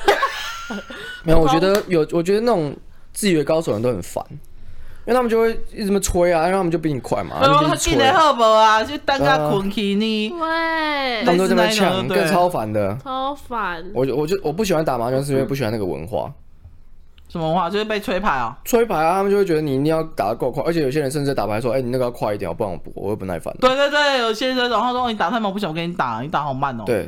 [1.24, 2.74] 没有，我觉得有，我觉得那种
[3.12, 4.24] 自以为高手的人都很烦。
[5.06, 7.38] 因为他们就会一直这么催啊，然后他们就比你快嘛。
[7.40, 8.84] 然后他进来好不啊？
[8.84, 10.32] 就等他困起你。
[10.32, 11.24] 喂。
[11.24, 12.96] 他们都在那抢，更超烦的。
[13.02, 13.84] 超烦。
[13.94, 16.32] 我就我就我不喜欢打麻将，是因为不喜欢那个文化。
[17.30, 17.70] 什么文化？
[17.70, 18.58] 就是被吹牌啊？
[18.64, 19.12] 吹牌啊！
[19.14, 27.02] 他们就会觉得你一定要打得够快，而且有些人甚至打牌说：“哎，你那个要快一点，不然我我会不耐烦。”对对对，有些人然后说：“你打太慢，我不想跟你打，你打好慢哦。”对。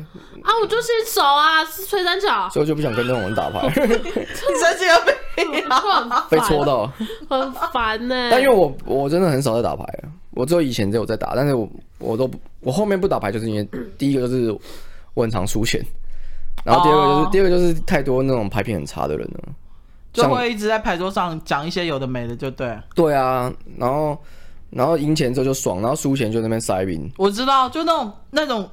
[0.45, 3.69] 啊，我就新手啊，是吹三角，所以我就不想跟那种人打牌。
[3.69, 5.45] 三角被
[6.31, 6.89] 被戳到，
[7.29, 8.29] 很烦呢。
[8.31, 9.85] 但因为我我真的很少在打牌，
[10.31, 12.31] 我只有以前只有在打，但是我我都
[12.61, 14.57] 我后面不打牌，就是因为第一个就是
[15.15, 15.85] 我很常输钱，
[16.65, 19.41] 然后第二个就是第二个就是太多那种牌品很差的人了。
[20.13, 22.79] 就会一直在牌桌上讲一些有的没的，就对。
[22.95, 24.19] 对啊，然后
[24.71, 27.11] 然后赢钱之后就爽，然后输钱就在那边塞饼。
[27.17, 28.71] 我知道，就那种那种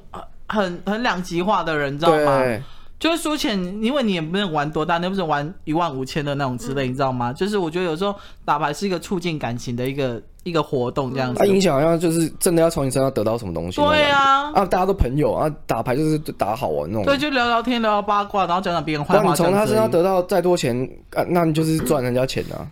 [0.48, 2.42] 很很两极化的人，你知道吗？
[3.00, 7.32] 对就是输钱，因为你也不能玩多大，你又不是玩一万五千的那种之类，嗯、你知道吗？
[7.32, 11.38] 就是我觉得有时候打牌是一个促进感情的一个一个活动，这样子。
[11.38, 13.80] 他影响好像就是真的要从你身上得到什么东西。
[13.80, 17.04] 对啊，啊，大家都朋友啊，打牌就是打好玩那种。
[17.06, 19.22] 对，就聊聊天，聊聊八卦，然后讲讲别人坏话。
[19.24, 22.68] 那你从他身上得到再多钱，啊，那你就是赚人家钱啊。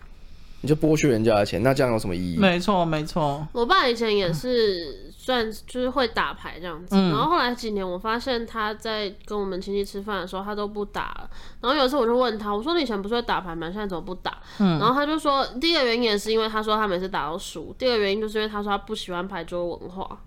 [0.60, 2.36] 你就剥削人家的钱，那这样有什么意义？
[2.36, 3.46] 没错，没错。
[3.52, 11.30] 我爸以前也是算就是会打牌这样子，嗯、然后后来几年我发现他在跟我们亲戚吃饭的时候，他都不打了。
[11.60, 13.66] 然后有一次我就问他，我说你以前不是会打牌吗？
[13.66, 14.38] 现在怎么不打？
[14.58, 20.18] 嗯、然后他就说，第一个原因也是因为他说他每次打到输，第二个原因就是因为他说他不喜欢牌桌文化。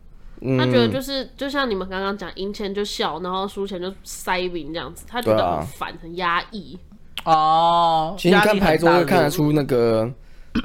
[0.57, 6.77] 他觉得就是就像你们刚刚讲，赢钱就笑，然后输钱就塞饼这样子，他觉得很烦，很压抑。
[7.25, 10.07] 哦，其实你看牌桌会看得出那个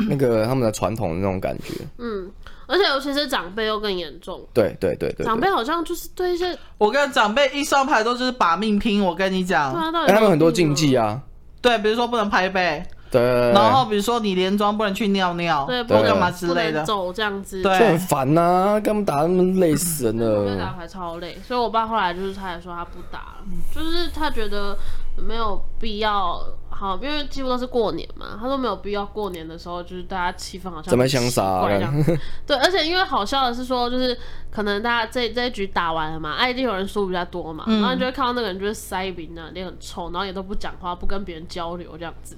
[0.09, 1.75] 那个他们的传统的那种感觉。
[1.99, 2.31] 嗯，
[2.67, 4.47] 而且尤其是长辈又更严重。
[4.53, 9.05] 对对对对，长辈好像就是对一些，我跟长辈一上牌都是把命拼。
[9.05, 11.21] 我跟你讲，他们很多禁忌啊。
[11.61, 12.83] 对，比如说不能拍背。
[13.09, 20.59] 对，然后比如说你连装不能去尿尿，对，不干嘛之类的，走这样子，对，就很烦呐，跟他们打那么累死人了。
[20.59, 24.77] 打牌超累，所以我爸后来就是他也说他不打了，就是他觉得
[25.19, 26.41] 没有必要。
[26.69, 31.63] 好，因为几乎都是过年嘛，他说没有必要过年的时候，就是大家气氛好像怎么想杀。
[32.47, 34.15] 对，而且因为好笑的是说，就是
[34.51, 42.37] 可能大家这这一局打完了嘛，啊，一定有人输比较多嘛，嗯、然后你就会看到那个人就是塞饼啊，脸很臭，然后也都不讲话，不跟别人交流这样子。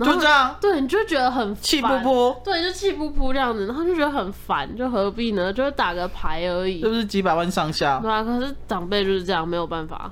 [0.00, 0.56] 就这样。
[0.60, 2.36] 对，你就觉得很气噗噗。
[2.42, 5.52] 对，就气噗噗这样子，然后就觉得很烦，就何必呢？
[5.52, 6.80] 就是打个牌而已。
[6.80, 8.00] 是不是几百万上下？
[8.00, 10.10] 对啊，可是长辈就是这样，没有办法。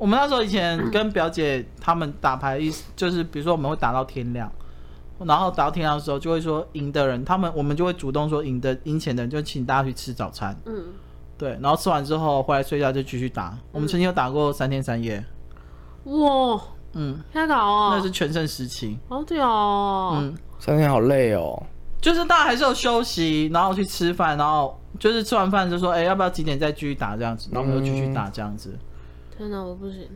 [0.00, 4.50] 我们那时候以前跟表姐他们打牌，意思就是比如说我们会打到天亮，
[5.18, 10.56] 然后打到天亮的时候就会说赢的人，他们我们就会主动说赢的赢钱的人就请大家去吃早餐。
[10.64, 10.86] 嗯，
[11.36, 13.54] 对，然后吃完之后回来睡觉就继续打。
[13.72, 15.22] 我们曾经有打过三天三夜。
[16.04, 16.58] 哇，
[16.94, 17.92] 嗯，太搞哦！
[17.94, 18.98] 那是全盛时期。
[19.06, 20.16] 好屌哦。
[20.18, 21.62] 嗯，三天好累哦。
[22.00, 27.50] 就是大家还是有休息，然后去吃饭，然后就是吃完饭就说，哎，要不要几点再继续打这样子？
[27.52, 28.74] 然后我们就继续打这样子。
[29.40, 30.06] 天哪，我不行。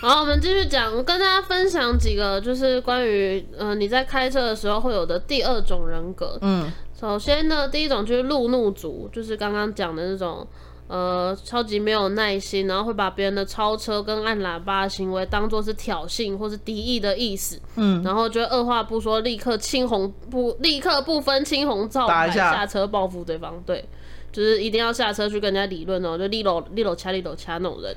[0.00, 6.38] 好，我们继续讲，我跟大家分享几个，就是关于呃你在开车的时候会有的第二种人格。
[6.40, 10.46] 嗯，首先呢，第一种就是路怒族，就是刚刚讲的那种，
[10.88, 17.60] 呃，超级没有耐心，然后会把别人的超车跟按喇叭的行为当做是挑衅或是敌意的意思。
[17.74, 23.62] 嗯，然后就二话不说，立刻青红不立刻不分青红皂白下车报复对方。
[23.66, 23.86] 对，
[24.32, 27.94] 就是一定要下车去跟人家理论哦，就立楼立楼掐立楼掐那种人。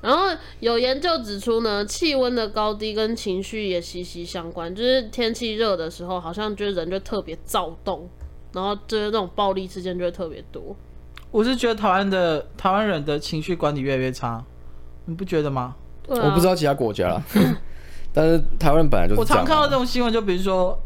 [0.00, 0.26] 然后
[0.60, 4.72] 有研究指出呢，气温的高低跟情绪也息息相关。
[4.74, 8.08] 就是天气热的时候，好像就是人就特别躁动，
[8.52, 10.76] 然后就是那种暴力事件就会特别多。
[11.30, 14.42] 我是觉得台湾的台湾人的情绪管理越来越差，
[15.06, 15.74] 你不觉得吗？
[16.08, 17.22] 啊、我不知道其他国家了，
[18.14, 19.20] 但是台湾人本来就是。
[19.20, 20.80] 我常看到这种新闻，就比如说，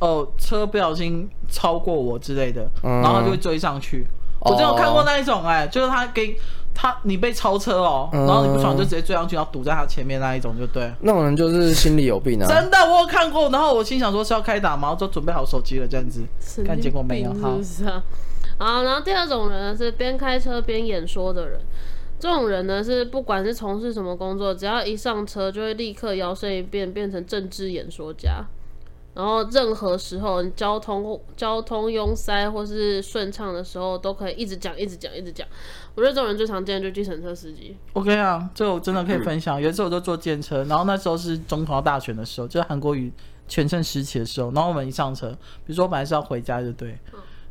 [0.00, 4.06] 哦，车不小心超过我之类的，嗯、然后就会追上去。
[4.40, 6.38] 我真有看过那一种、欸，哎，就是他给。
[6.80, 10.88] 他你被超车哦，然后你不爽就直接追上去，然后堵在他前面那一种就对。
[11.00, 12.46] 那种人就是心里有病啊！
[12.46, 13.48] 真的，我有看过。
[13.50, 14.94] 然后我心想说是要开打吗？
[14.94, 16.22] 就准备好手机了这样子，
[16.64, 17.34] 但结果没有。
[17.42, 17.58] 好，
[18.58, 21.60] 好，然后第二种人呢是边开车边演说的人。
[22.20, 28.44] 这种人呢是不管是从事什么工作，只要一上车就会立刻摇身一变变成政治演说家。
[29.14, 35.44] 然后任何时候交通交通拥塞或是顺畅的时候，都可以一直讲一直讲一直讲。
[35.98, 37.76] 我觉得这种人最常见的就是计程车司机。
[37.94, 39.60] OK 啊，这我真的可以分享。
[39.60, 43.12] 有一次我就坐电车，然后那时候是总统大选的时候，就是韩国瑜
[43.48, 44.52] 全盛时期的时候。
[44.52, 45.30] 然后我们一上车，
[45.66, 46.96] 比如说我本来是要回家，就对。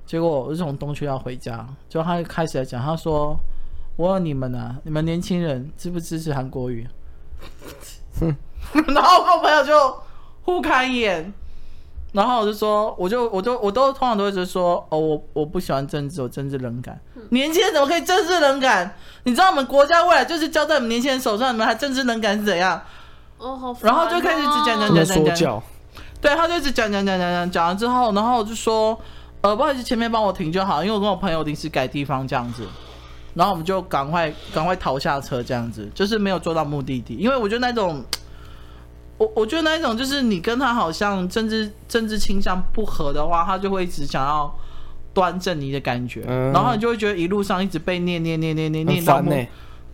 [0.05, 3.35] 结果我是从东区要回家，就他开始来讲，他说
[3.97, 6.87] ：“我问你们啊，你们年轻人支不支持韩国瑜？”
[8.73, 10.01] 然后我跟我朋友就
[10.43, 11.33] 互看一眼。
[12.13, 16.99] 然后我就说，我就我都我都通常都会直说，哦，我我不喜欢政治，我政治冷感。
[17.15, 18.95] 嗯、年轻人怎么可以政治冷感？
[19.23, 22.81] 你知道我们国家未来就是交在我们年轻人手上，你们还政治冷感是怎样？
[23.37, 23.77] 哦，好、哦。
[23.81, 25.63] 然后就开始一直讲讲讲讲讲。
[26.21, 28.97] 对，他就一直讲讲讲讲讲，讲完之后，然后我就说，
[29.41, 32.65] 呃，不好意思，前面帮我停就好，因为我跟我朋友临时改地方这样子。
[33.33, 38.03] 然后我们就赶快赶快逃下车这样子，就是没有坐到目的地，因为我觉得那种。
[39.17, 44.53] 我我觉得那一种就是你跟他好像政治政治倾向不合的话，他就会一直想要
[45.13, 49.21] 端正你的感觉，嗯、然后你就会觉得一路上一直被念念念念念念到。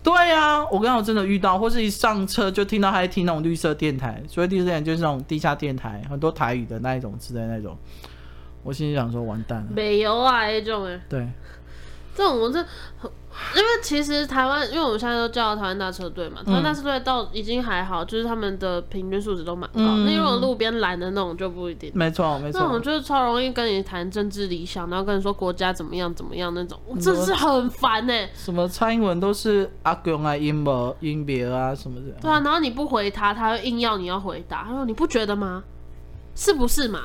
[0.03, 7.77] 对、啊，我刚好真的遇到，或是一上车就听到他在听那种绿色电台，所以绿色电台就是那种地下电台，很多台语的那一种之类那种。
[8.63, 9.67] 我心里想说完蛋了。
[9.73, 10.99] 没有啊，那种哎。
[11.07, 11.25] 对。
[12.13, 12.59] 这种我这。
[13.55, 19.79] 因为其实台湾，因为我们现在都叫台湾大车队嘛，台湾大车队倒已经还好，就是他们的平均素质都蛮高。
[19.79, 21.91] 那如果路边拦的那种就不一定。
[21.93, 22.61] 没错，没错。
[22.61, 28.13] 那种就是超容易跟你谈政治理想，然后跟你说国家怎么样怎么样那种，真是很烦呢。
[28.33, 32.11] 什么蔡英文都是阿公啊、英伯、英别啊什么的。
[32.21, 34.63] 对啊，然后你不回他，他会硬要你要回答。
[34.63, 35.63] 他说你不觉得吗？
[36.35, 37.01] 是不是嘛？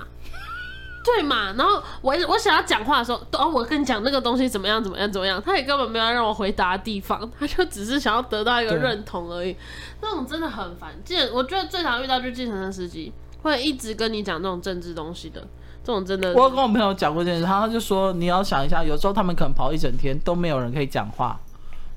[1.04, 1.52] 对嘛？
[1.56, 9.56] 然后我我想要讲话的时候，哦，我跟你讲那个东西怎么样怎么样怎么样，他也根本没有让我回答的地方，他就只是想要得到一个认同而已。
[10.02, 10.90] 那种真的很烦。
[11.04, 15.40] 记得我觉得最常遇到就是计程车司机，会一直跟你讲这种政治东西的，
[15.82, 16.34] 这种真的。
[16.34, 21.40] 我有跟我朋友讲过这件事，他就说你要想一下，有时候他们可能跑一整天都没有人可以讲话，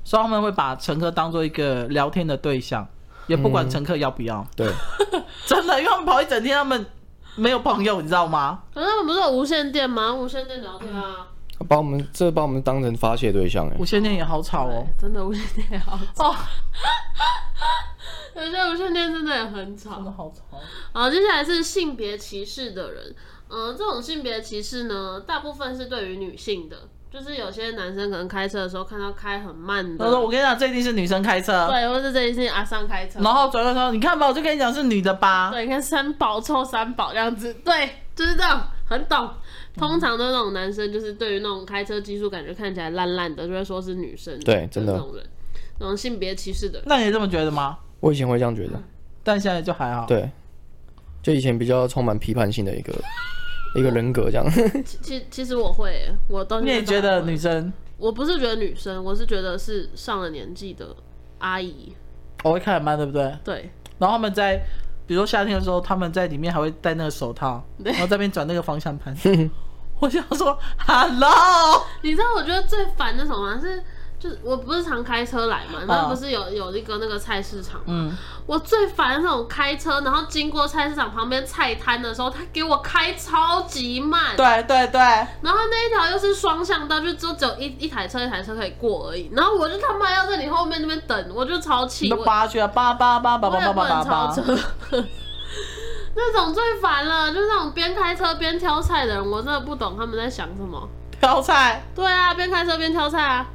[0.04, 2.86] 所以他们会把乘客当做一个聊天的对象，
[3.26, 4.38] 也不管乘客要不要。
[4.38, 4.72] 嗯、对，
[5.46, 6.86] 真的，因为他们跑一整天，他们。
[7.36, 8.62] 没有朋友，你知道吗？
[8.74, 10.12] 可是他们不是有无线电吗？
[10.12, 11.28] 无线电聊天啊，
[11.68, 13.76] 把我们这把我们当成发泄对象哎。
[13.78, 16.30] 无线电也好吵哦，真的无线电也好吵。
[16.30, 16.36] 哦、
[18.36, 20.58] 有些无线电真的也很吵，真的好吵。
[20.92, 23.14] 好，接下来是性别歧视的人。
[23.48, 26.88] 嗯、呃，这种性别歧视呢，大部分是对于女性的。
[27.12, 33.20] 就是有些男生可能开车的时候看到开很慢的，他说：“我跟你讲，这一定是女生开车。”对，或者是这一定是阿桑开车。
[33.20, 39.28] 然后转过说：“你看吧，我就跟你讲是女的吧。”对，你看三宝凑三宝这样子，对，就是这样，很懂。
[39.76, 44.38] 通常的那种男生，就是对于那种开车技术感觉看起来烂烂的，就会说是女生。
[44.40, 44.92] 对，真的。
[44.92, 45.24] 那种人，
[45.80, 46.82] 那种性别歧视的。
[46.86, 47.78] 那你也这么觉得吗？
[48.00, 48.82] 我以前会这样觉得，
[49.22, 50.06] 但现在就还好。
[50.06, 50.30] 对，
[51.22, 52.92] 就以前比较充满批判性的一个
[53.74, 54.46] 一个人格这样。
[54.84, 56.60] 其其实我会，我都。
[56.60, 57.72] 你也觉得女生？
[57.98, 60.94] 我不是觉得女生，我是觉得是上了年纪的
[61.38, 61.94] 阿姨。
[62.42, 63.38] 我会开很慢，对不对？
[63.44, 63.70] 对。
[63.98, 64.56] 然后他们在，
[65.06, 69.16] 比如说夏天的时候，他们在里面还会戴那个手套，然后在边转那个方向盘。
[70.00, 73.60] 我想说，Hello，你知道我觉得最烦的什么吗？
[73.60, 73.82] 是。
[74.22, 78.16] 就我不是常开车来嘛，那不是有有一个那个菜市场嘛、嗯？
[78.46, 84.36] 我最烦那种开车，然后经过菜市场旁边菜摊的时候，他给我开超级慢。
[84.36, 85.00] 对对对。
[85.00, 89.28] 然后那一条又是双向道，就就只有一一台车一台车可以过而已。
[89.32, 92.08] 然后我就他妈要在你后面那边等，我就超气。
[92.24, 94.36] 八去啊，八八八八八八八八八。
[96.14, 100.88] 那种最烦了，就是那种边开车边挑菜的人，我真的不懂他们在想什么。
[101.18, 101.82] 挑菜？
[101.92, 103.46] 对啊，边开车边挑菜啊。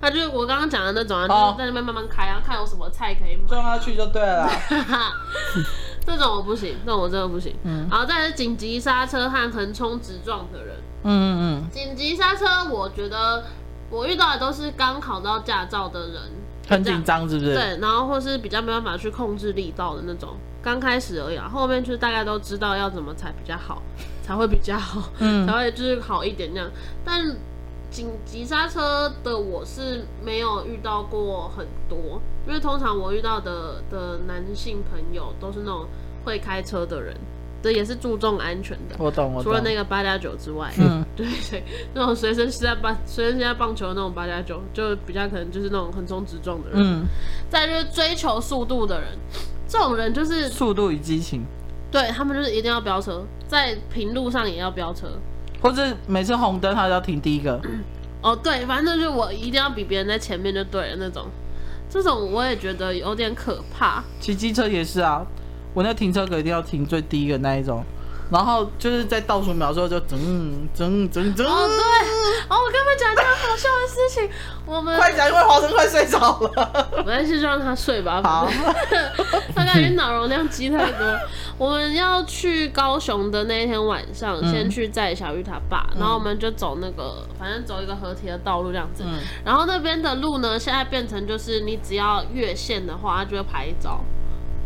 [0.00, 4.48] 他就是我刚刚讲的那种啊，就是在那边慢慢开啊，看有什么菜可以买，撞下去就对了。
[6.06, 7.56] 这种我不行，这种我真的不行。
[7.64, 10.76] 嗯，然后再是紧急刹车和横冲直撞的人。
[11.02, 11.34] 嗯嗯
[11.64, 11.70] 嗯。
[11.70, 13.42] 紧急刹车，我觉得
[13.90, 16.22] 我遇到的都是刚考到驾照的人，
[16.68, 17.54] 很紧张是不是？
[17.54, 23.82] 对，然后或是比较没办法去控制力道的那种，刚开始而已啊，后面就是大概都知道要怎么踩比较好，
[24.22, 26.70] 才会比较好，嗯，才会就是好一点那样，
[27.04, 27.34] 但。
[27.96, 35.86] 紧急刹车的我是没有遇到过很多，因为通常我遇到的的男性朋友都是那种
[36.22, 37.16] 会开车的人，
[37.62, 38.96] 对，也是注重安全的。
[38.98, 39.44] 我懂，我懂。
[39.44, 46.78] 除了那个八加九之外，嗯， 对对，那种随身携带棒、随身携带棒球的那种八加九，就比较可能就是那种横冲直撞的人。
[46.78, 47.06] 嗯，
[47.48, 49.08] 再就是追求速度的人，
[49.66, 51.46] 这种人就是速度与激情，
[51.90, 55.08] 对他们就是一定要飙车，在平路上也要飙车。
[55.60, 57.60] 或者每次红灯他都要停第一个，
[58.22, 61.26] 哦对，反正就是我一定要比别人在前面就对了那种，
[61.88, 64.02] 这种我也觉得有点可怕。
[64.20, 65.24] 骑机车也是啊，
[65.74, 67.84] 我那停车格一定要停最低一个那一种。
[68.30, 71.46] 然后就是在倒数秒的时候就整整整整。
[71.46, 72.08] 哦对，
[72.48, 74.30] 哦我跟你们讲一件好笑的事情，
[74.64, 76.88] 我们快讲，因为华生快睡着了。
[77.06, 78.20] 我还是就让他睡吧。
[78.22, 78.48] 好，
[79.54, 81.18] 他感觉脑容量积太多。
[81.58, 89.02] 我们要去高雄的那一天晚上，嗯、先去载小玉他爸，然后我们就走那个，反正走一个合体的道路这样子。
[89.06, 94.04] 嗯、然后那边的路呢，现在变成就是你只要越线的话，他就会拍照。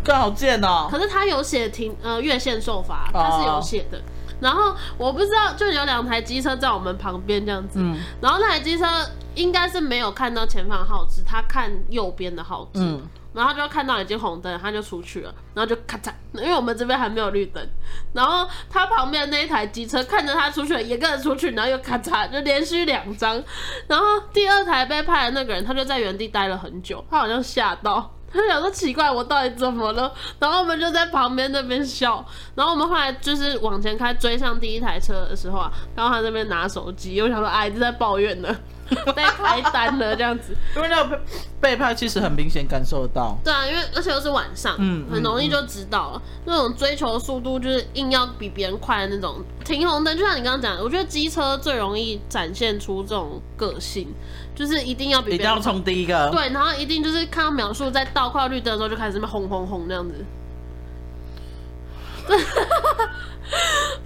[0.05, 0.89] 更好见哦！
[0.91, 3.99] 可是他有写停呃越线受罚，他是有写的。
[3.99, 4.07] Oh.
[4.41, 7.79] 然后我不知道，就有两台机车在我们旁边这样子。
[7.81, 7.99] 嗯。
[8.23, 8.87] 然后那台机车
[9.35, 12.81] 应该是没有看到前方号志，他看右边的号志。
[12.81, 13.03] 嗯。
[13.33, 15.33] 然后就看到已经红灯，他就出去了。
[15.55, 17.65] 然后就咔嚓，因为我们这边还没有绿灯。
[18.13, 23.41] 然后他旁边那一台机车看着他出去了，也跟着出去，然后又咔嚓，就连续两张。
[23.87, 28.11] 然后第二台被拍的那个人，他就在原地待了很久，他好像吓到。
[28.33, 30.13] 他想说奇怪，我到底怎么了？
[30.39, 32.25] 然后我们就在旁边那边笑。
[32.55, 38.57] 然后我们后来就是往前开，追上第一台车的时候啊，然后他那边拿手机，我想说，哎，就在抱怨呢，
[39.15, 40.55] 被拍单了这样子。
[40.77, 41.21] 因为那个
[41.61, 43.39] 被拍其实很明显感受得到。
[43.45, 46.23] 对啊，因为而且又是晚上，嗯，很容易就知道了。
[46.23, 54.09] 嗯嗯、那种追求速度就是硬要比别人快的那种，停红灯，就像你刚刚讲的，我觉得机车最容易展现出这种个性。
[54.53, 60.15] 就是一定要比，一定要冲第一个，对，然后一定就是看到秒数在倒快绿灯的时候就开始那边轰轰轰那样子，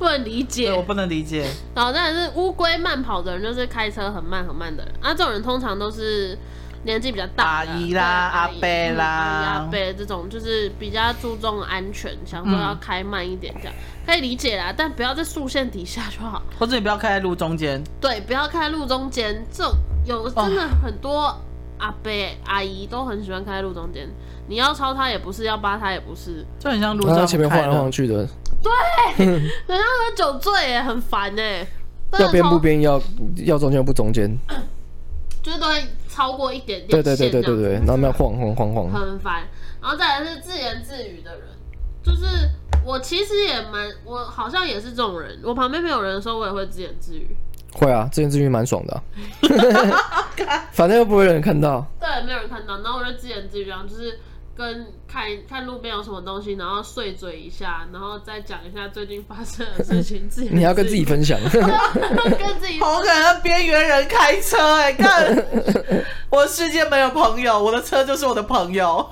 [0.05, 1.49] 不能理解，我不能理解。
[1.75, 6.39] 然后再来是乌龟慢跑的人，就是开车很慢很慢的人，啊，这种人通常都是
[6.83, 14.75] 年纪比较大阿姨啦、阿伯啦、阿伯这种，就是比较注重安全，想说要开慢一点，这样、嗯、可以理解啦。
[14.77, 17.83] 但不要在树线底下就好，或者你不要开在路中间。
[17.99, 19.43] 对，不要开在路中间。
[19.51, 19.73] 这种
[20.05, 21.35] 有真的很多
[21.79, 22.11] 阿伯
[22.45, 24.07] 阿姨都很喜欢开在路中间。
[24.47, 28.29] 你要超他也不是，要扒他也不是，就很像路上前面晃来晃去的。
[28.65, 31.67] 对， 人家喝酒醉耶，很烦哎。
[32.19, 33.01] 要边不边，要
[33.45, 34.37] 要中间不中间。
[35.43, 39.43] 就是都会超过一点点，对对对对对对，然后那晃晃晃晃，很烦。
[39.83, 41.49] 然后再来是自言自语的人，
[42.03, 42.25] 就是
[42.85, 45.41] 我其实也蛮，我好像也是这种人。
[45.43, 47.37] 我旁边没有人的时候，我也会自言自语。
[47.75, 49.03] 会啊，自言自语蛮爽的，
[50.73, 51.85] 反正又不会有人看到。
[52.01, 54.21] 对，没有人看到，然后我就自言自语，然后就是。
[54.57, 60.29] 跟看看路边有什么东西，然后碎嘴一下，然后再讲一下最近发生的事情。
[60.29, 62.79] 自 己你要跟自己分享，跟自己。
[62.83, 65.47] 好可能边缘人开车哎、欸，看
[66.31, 69.09] 我世界没有朋友，我的车就是我的朋友。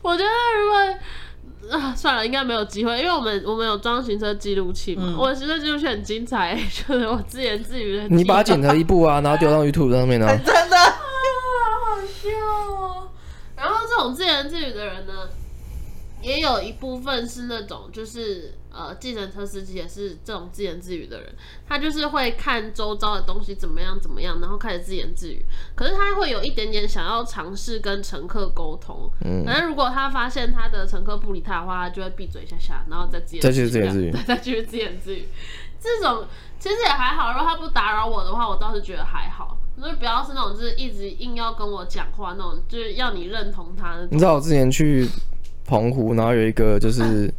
[0.00, 5.02] 我觉得如果啊，算了，应该没有机会，因为我们我们有装行车记录器嘛。
[5.06, 8.08] 嗯、我的行车记录器很精彩、欸， 就是我自言自语的。
[8.08, 10.28] 你把它剪成一部啊，然后丢到 YouTube 上面啊。
[10.46, 10.94] 真的，啊、
[11.84, 12.28] 好笑
[12.72, 13.08] 哦。
[13.58, 15.28] 然后这种自言自语的人呢，
[16.22, 21.34] 也有一部分是那种就是呃，计程车司机也是这种自言自语的人，
[21.66, 25.44] 他就是会看周遭的东西怎么样怎么样，然后开始自言自语。
[25.74, 35.28] 可是他会有一点点想要尝试跟乘客沟通，嗯，反正如果他发现他的乘客不理他的话，他就会闭嘴一下下，然后再自言自语，再继续自言自语， 再继续自言自语。
[35.80, 36.26] 这种
[36.60, 39.56] 其实也还好，如果他不打扰我的话，我倒是觉得还好。
[39.80, 43.96] 就是不要是那种，就是一直硬要跟我讲话那种，就是要你认同他。
[44.10, 45.06] 你知道我之前去
[45.64, 47.32] 澎湖，然后有一个就是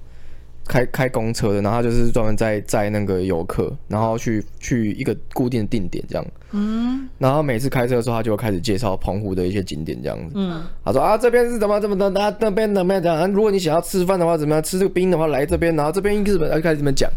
[0.66, 6.26] 开开公车的，然后他就是专门在载那个游客，然后去去一个固定的定点这样。
[6.52, 7.10] 嗯。
[7.18, 10.34] 然后每次开车的时候，他就会开始介绍澎湖的一些景点这样子。
[10.36, 10.64] 嗯。
[10.86, 13.32] 他说啊，这边是怎么怎么的，那那边怎么样讲？
[13.32, 17.10] 如果你想要吃饭的话，怎么样吃这个冰的话，来这边，然后这边一个日本，开始这么讲，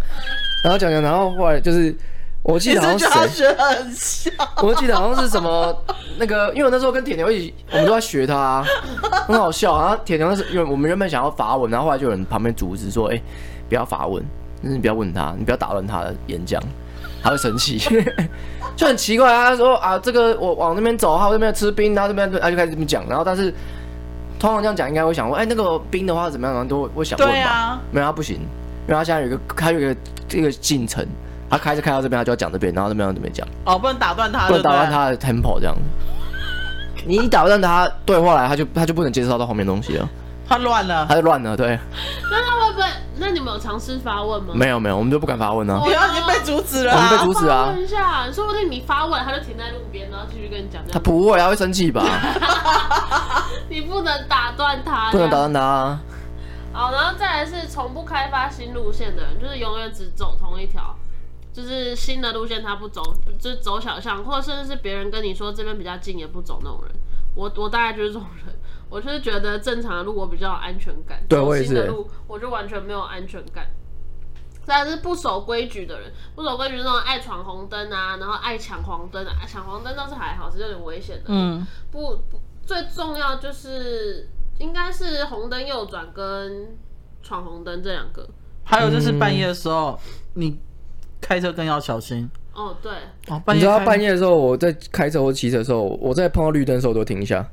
[0.65, 1.95] 然后讲讲，然后后来就是。
[2.43, 4.33] 我记得好像是谁，
[4.63, 5.77] 我记得好像是什么
[6.19, 8.67] 那个，因为我那时候跟铁牛一起，我们都在学他，啊，
[9.29, 9.81] 很好笑。
[9.81, 13.23] 然后铁牛是因为我们原本想要发问，然后后来就有人旁边阻止说：“哎、欸，
[13.69, 14.21] 不要发问，
[14.61, 16.61] 你不要问他，你不要打乱他的演讲，
[17.23, 17.79] 他会生气。
[18.75, 23.55] ”就很奇怪，他说：“啊，这个我往那边走，他这边吃冰，然后这边他就开始这么讲。”然后但是
[24.41, 27.81] 通常这样讲，应该会想问：“哎、欸，那个冰的话怎么样？”然后都会想问吧。
[27.93, 31.07] 没有他不行，因为他现在有一个，他有一个这个进程。
[31.53, 33.47] 他开车开到这边，他就要讲这边，然后这边要这边讲。
[33.67, 35.77] 哦，不能打断他，不能打断他的 tempo 这样。
[37.05, 40.09] 你一打断他对话来，他就他就不能接受到后面东西了。
[40.49, 41.79] 他乱了，他就乱了，对。
[42.31, 42.87] 那他会不会？
[43.19, 44.55] 那你们有尝试发问吗？
[44.55, 45.83] 没有没有，我们就不敢发问呢、啊。
[45.85, 47.67] 你已经被阻止了、啊，我们被阻止啊。
[47.69, 50.83] 问一下，说不定你发问，他就停在路边，然后继续跟你讲。
[50.91, 52.03] 他不会，他会生气吧？
[53.69, 56.01] 你不能打断他，不能打断他、啊。
[56.73, 60.95] 好，然后再来是从不开发新路线的人，就是永远只走同一条。
[61.53, 63.03] 就是新的路线他不走，
[63.39, 66.93] 就是走小巷，或者甚至是别人跟你说这边比较近也不走那种人。
[67.35, 68.55] 我我大概就是这种人，
[68.89, 73.67] 我就是觉得正常的路我比较有安全感，对，走新的路我就完全没有安全感。
[74.65, 81.25] 再来是不守规矩的人，不守规矩那种爱闯红灯啊，然后爱抢黄灯啊，抢黄灯倒是还好，是有点危险的。
[81.29, 84.29] 嗯，不不，最重要就是
[84.59, 86.79] 应该是红灯右转跟
[87.23, 88.27] 闯红灯这两个。
[88.65, 90.61] 还有就是半夜的时候，嗯、你。
[91.23, 92.93] 开车更要小心哦，对
[93.29, 97.49] 哦，你知道半夜的时候，我在开车或骑车的时候，我在碰到绿灯的时候都停一下。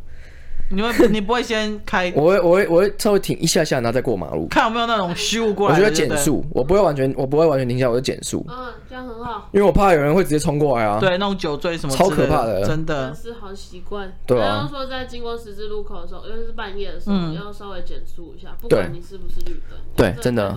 [0.71, 2.13] 你会， 你不会先开？
[2.15, 5.73] 我会，我会，我会稍微停一下下，然后再过马路，看有没有那种修过来。
[5.73, 8.45] 我觉得减速，我不会完全，我不会完全停下，我就减速。
[8.47, 9.49] 嗯，这样很好。
[9.51, 10.99] 因为我怕有人会直接冲过来啊。
[10.99, 13.15] 对，那种酒醉什么，超可怕的，真的。
[13.15, 14.13] 是好习惯。
[14.27, 14.47] 对啊。
[14.47, 19.79] 刚刚说在经过十字路口的时候，尤其是半夜的时候，要稍微减速一下，不管你是不是绿灯。
[19.95, 20.55] 对，真的。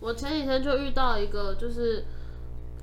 [0.00, 2.04] 我前几天就遇到一个，就是。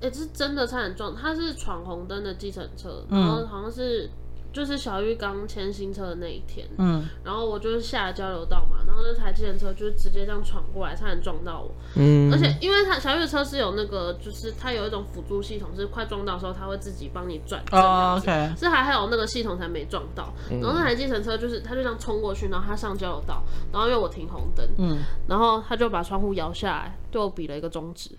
[0.03, 4.09] 哎、欸，是真的差点撞，他是闯红灯的计程车，然后好像是
[4.51, 23.41] 就是小玉刚签新车的那一天，嗯，然后我就是下了交流道嘛，然后那台计程车就是直接这样闯过来，差点撞到我，嗯，而且因为他小玉的车是有那个，就是它有一种辅助系统，是快撞到的时候它会自己帮你转，哦，OK，是还还有那个系统才没撞到，然后那台计程车就是他就这样冲过去，然后他上交流道，
[23.71, 24.99] 然后因为我停红灯，嗯，
[25.29, 28.11] 然后他就把窗户摇下来，对我比了一个中指。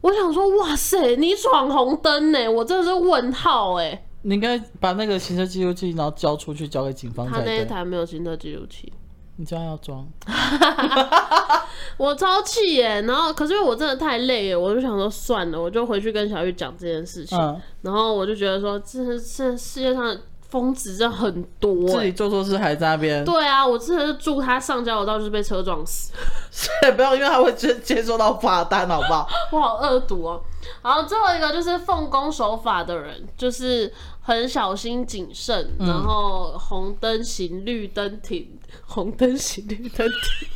[0.00, 2.48] 我想说，哇塞，你闯红灯呢？
[2.50, 4.04] 我真的是问号哎！
[4.22, 7.26] 你应该把那个行车记录器，然后交出去，交给警方。
[7.26, 8.92] 他那一台没有行车记录器，
[9.36, 10.06] 你这样要装？
[11.96, 13.02] 我超气耶！
[13.02, 17.38] 然后，可是因为我真的太累了，我就想说算了，我就回去跟小玉讲这件事情。
[17.38, 20.16] 嗯、然后我就觉得说，这是世界上
[20.48, 23.24] 疯子真的很多、欸，自己做错事还在那边。
[23.24, 26.12] 对啊，我之前是祝他上交流道就是被车撞死。
[26.50, 29.28] 所以不要，因为他会接接收到罚单，好不好？
[29.52, 30.42] 我好恶毒哦。
[30.82, 33.92] 然后最后一个就是奉公守法的人，就是
[34.22, 40.48] 很小心谨慎，嗯、然后红灯行，绿灯停，红灯行，绿灯停。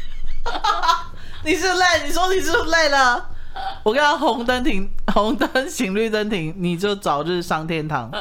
[1.45, 1.85] 你是累？
[2.07, 3.29] 你说你是不是累了？
[3.85, 8.11] 我跟他红灯停， 红灯行，绿灯停，你就早日上天堂。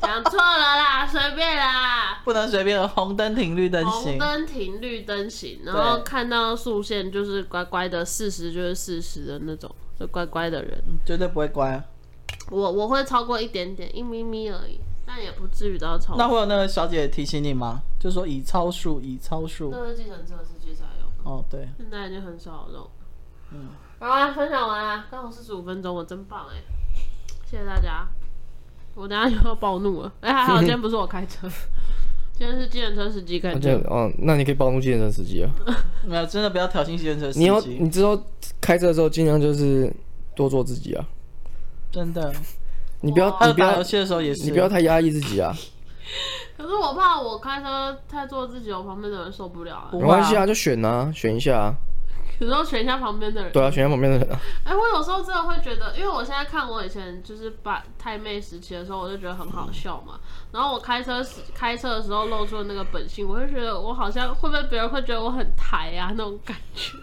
[0.00, 2.88] 讲错了啦，随便啦，不能随便。
[2.88, 4.10] 红灯停，绿灯行。
[4.10, 11.70] 红灯停，绿灯行，然后看到竖线就是乖乖的，四十就是四十的那种，就乖乖的人，绝对不会乖。
[11.70, 11.84] 啊
[12.50, 16.14] 我我会超过一点点，一咪咪而已，但也不至于到超。
[16.16, 17.80] 那会有那个小姐提醒你吗？
[17.98, 19.70] 就说已超速，已超速。
[19.72, 20.93] 那是计程车司机才有。
[21.24, 22.88] 哦，对，现在已经很少了。
[23.50, 23.68] 嗯，
[23.98, 26.62] 好啦，分享完了，刚好四十五分钟，我真棒哎！
[27.44, 28.06] 谢谢大家。
[28.94, 31.48] 我等下又要暴怒了，哎、欸，还好 今天不是我开车，
[32.32, 33.74] 今天是计程车司机开车。
[33.86, 35.50] 哦，那你可以暴怒计程车司机啊。
[36.06, 37.40] 没有，真的不要挑衅计程车司机。
[37.40, 38.16] 你要，你知道
[38.60, 39.92] 开车的时候尽量就是
[40.36, 41.04] 多做自己啊。
[41.90, 42.32] 真的，
[43.00, 45.56] 你不要，你不要游戏的时候也是，你不要太压抑自己啊。
[46.56, 49.88] 可是我怕我开车太做自己，我旁边的人受不了。
[49.92, 51.74] 没关系啊，就选啊，选一下啊。
[52.40, 53.52] 有时候选一下旁边的人。
[53.52, 54.36] 对啊，选一下旁边的人。
[54.64, 60.18] 哎、欸，我有时候真的会觉得，因为我现在看我以前就是把太妹时期的时候，我就觉得很好笑嘛。
[60.50, 66.98] 然后我开车时开车的时候露出了那个本性，我就觉得我好像会不会别人会觉得我很抬啊那种感觉。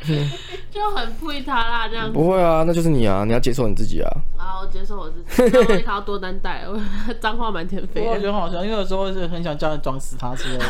[0.70, 2.12] 就很配他啦，这样子。
[2.12, 4.10] 不会啊，那就是你啊，你要接受你自己啊。
[4.36, 5.50] 啊，我接受我自己。
[5.52, 6.64] 那我要多担待，
[7.20, 8.06] 脏话满天飞。
[8.06, 10.64] 我觉得很好笑，因为有时候是很想叫 人装死他之类的。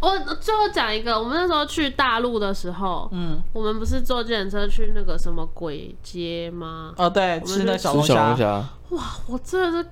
[0.00, 6.92] 我最后讲一个，我们那时候去大陆的时候，嗯，我们不是坐计程车去那个什么鬼街吗？
[6.96, 8.36] 哦，对，吃那小龙虾。
[8.90, 9.88] 哇，我真的是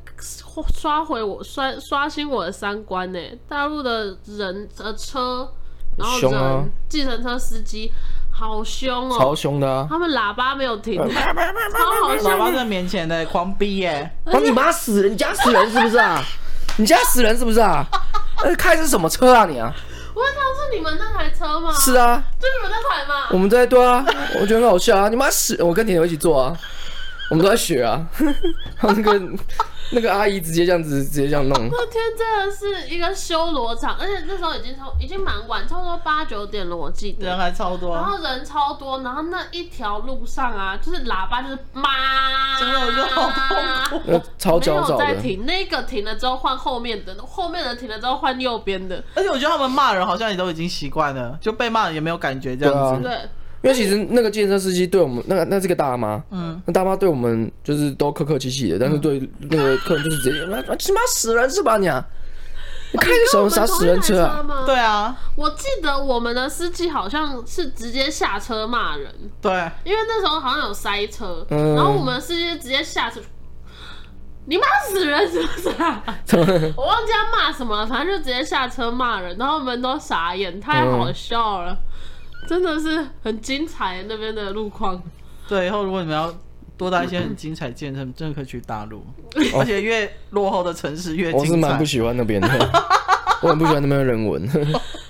[0.74, 3.18] 刷回我刷刷新我的三观呢！
[3.48, 5.52] 大陆的人呃车，
[5.96, 7.92] 然后人计程车司机。
[8.38, 9.16] 好凶哦！
[9.18, 9.86] 超凶的啊！
[9.88, 11.06] 他们喇叭没有停，超
[12.04, 12.28] 好笑！
[12.28, 14.10] 喇叭在面前的狂逼耶！
[14.24, 15.12] 哦，你妈死人！
[15.12, 16.22] 你家死人是不是啊？
[16.76, 17.82] 你家死人是不是啊？
[18.44, 19.72] 呃，开的是什么车啊你啊？
[20.14, 21.72] 我想是你们那台车吗？
[21.72, 23.28] 是啊，就你们那台吗？
[23.30, 24.04] 我们在对啊，
[24.38, 25.08] 我觉得很好笑啊！
[25.08, 25.56] 你妈死！
[25.62, 26.54] 我跟甜甜一起坐啊，
[27.30, 28.06] 我们都在学啊，
[28.82, 29.18] 那个。
[29.90, 31.56] 那个阿姨直接这样子，直接这样弄。
[31.70, 37.26] 那天真的是一个修罗场，而且那时候已经超，已经蛮晚，差不多八九点了，我记得。
[37.26, 37.94] 人还超多。
[37.94, 44.22] 然后人超多，然后那一条路上啊，就是喇叭就是妈，真的我觉得好痛苦。
[44.38, 45.04] 超焦躁的。
[45.04, 49.02] 没有在停，那个停了之后换后面的，后面的停了之后换右边的。
[49.14, 53.02] 而且我觉得他们骂人好像也都已经习惯了，就被骂也没有感觉这样子。
[53.02, 53.16] 对。
[53.66, 62.06] 因为其实那个健身司机对我们，那个那是个大妈，嗯，那大妈对我们就是都客客气气的，但是对那个客人就是直接，他妈死人是吧你啊？
[62.92, 64.62] 你开什么啥死人车啊？
[64.64, 69.12] 对啊，我记得我们的司机好像是直接下车骂人，
[69.42, 69.50] 对，
[69.82, 73.20] 因为那时候好像有塞车，然后我们的司机直接下车，
[74.44, 76.00] 你骂死人是不是啊？
[76.76, 81.76] 我忘记他骂什么了，反正就直接下车骂人，然后我们都傻眼，太好笑了。
[82.46, 85.02] 真的是很精彩那边的路况。
[85.48, 86.32] 对，以后如果你们要
[86.76, 89.04] 多带一些很精彩健身，真的可以去大陆。
[89.58, 91.38] 而且越落后的城市越精彩。
[91.38, 92.48] 我是蛮不喜欢那边的，
[93.42, 94.46] 我很不喜欢那边的人文。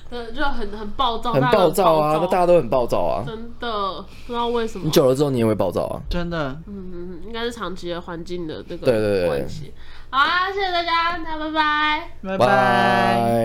[0.09, 2.17] 对，就很很暴躁，很暴躁啊！
[2.21, 3.25] 那大家都很暴躁啊！
[3.27, 4.85] 真的不知道为什么。
[4.85, 6.01] 你久了之后你也会暴躁啊！
[6.09, 9.73] 真的，嗯，应该是长期的环境的这个对对对关系。
[10.09, 13.37] 好啊，谢谢大家，大家拜拜，拜拜。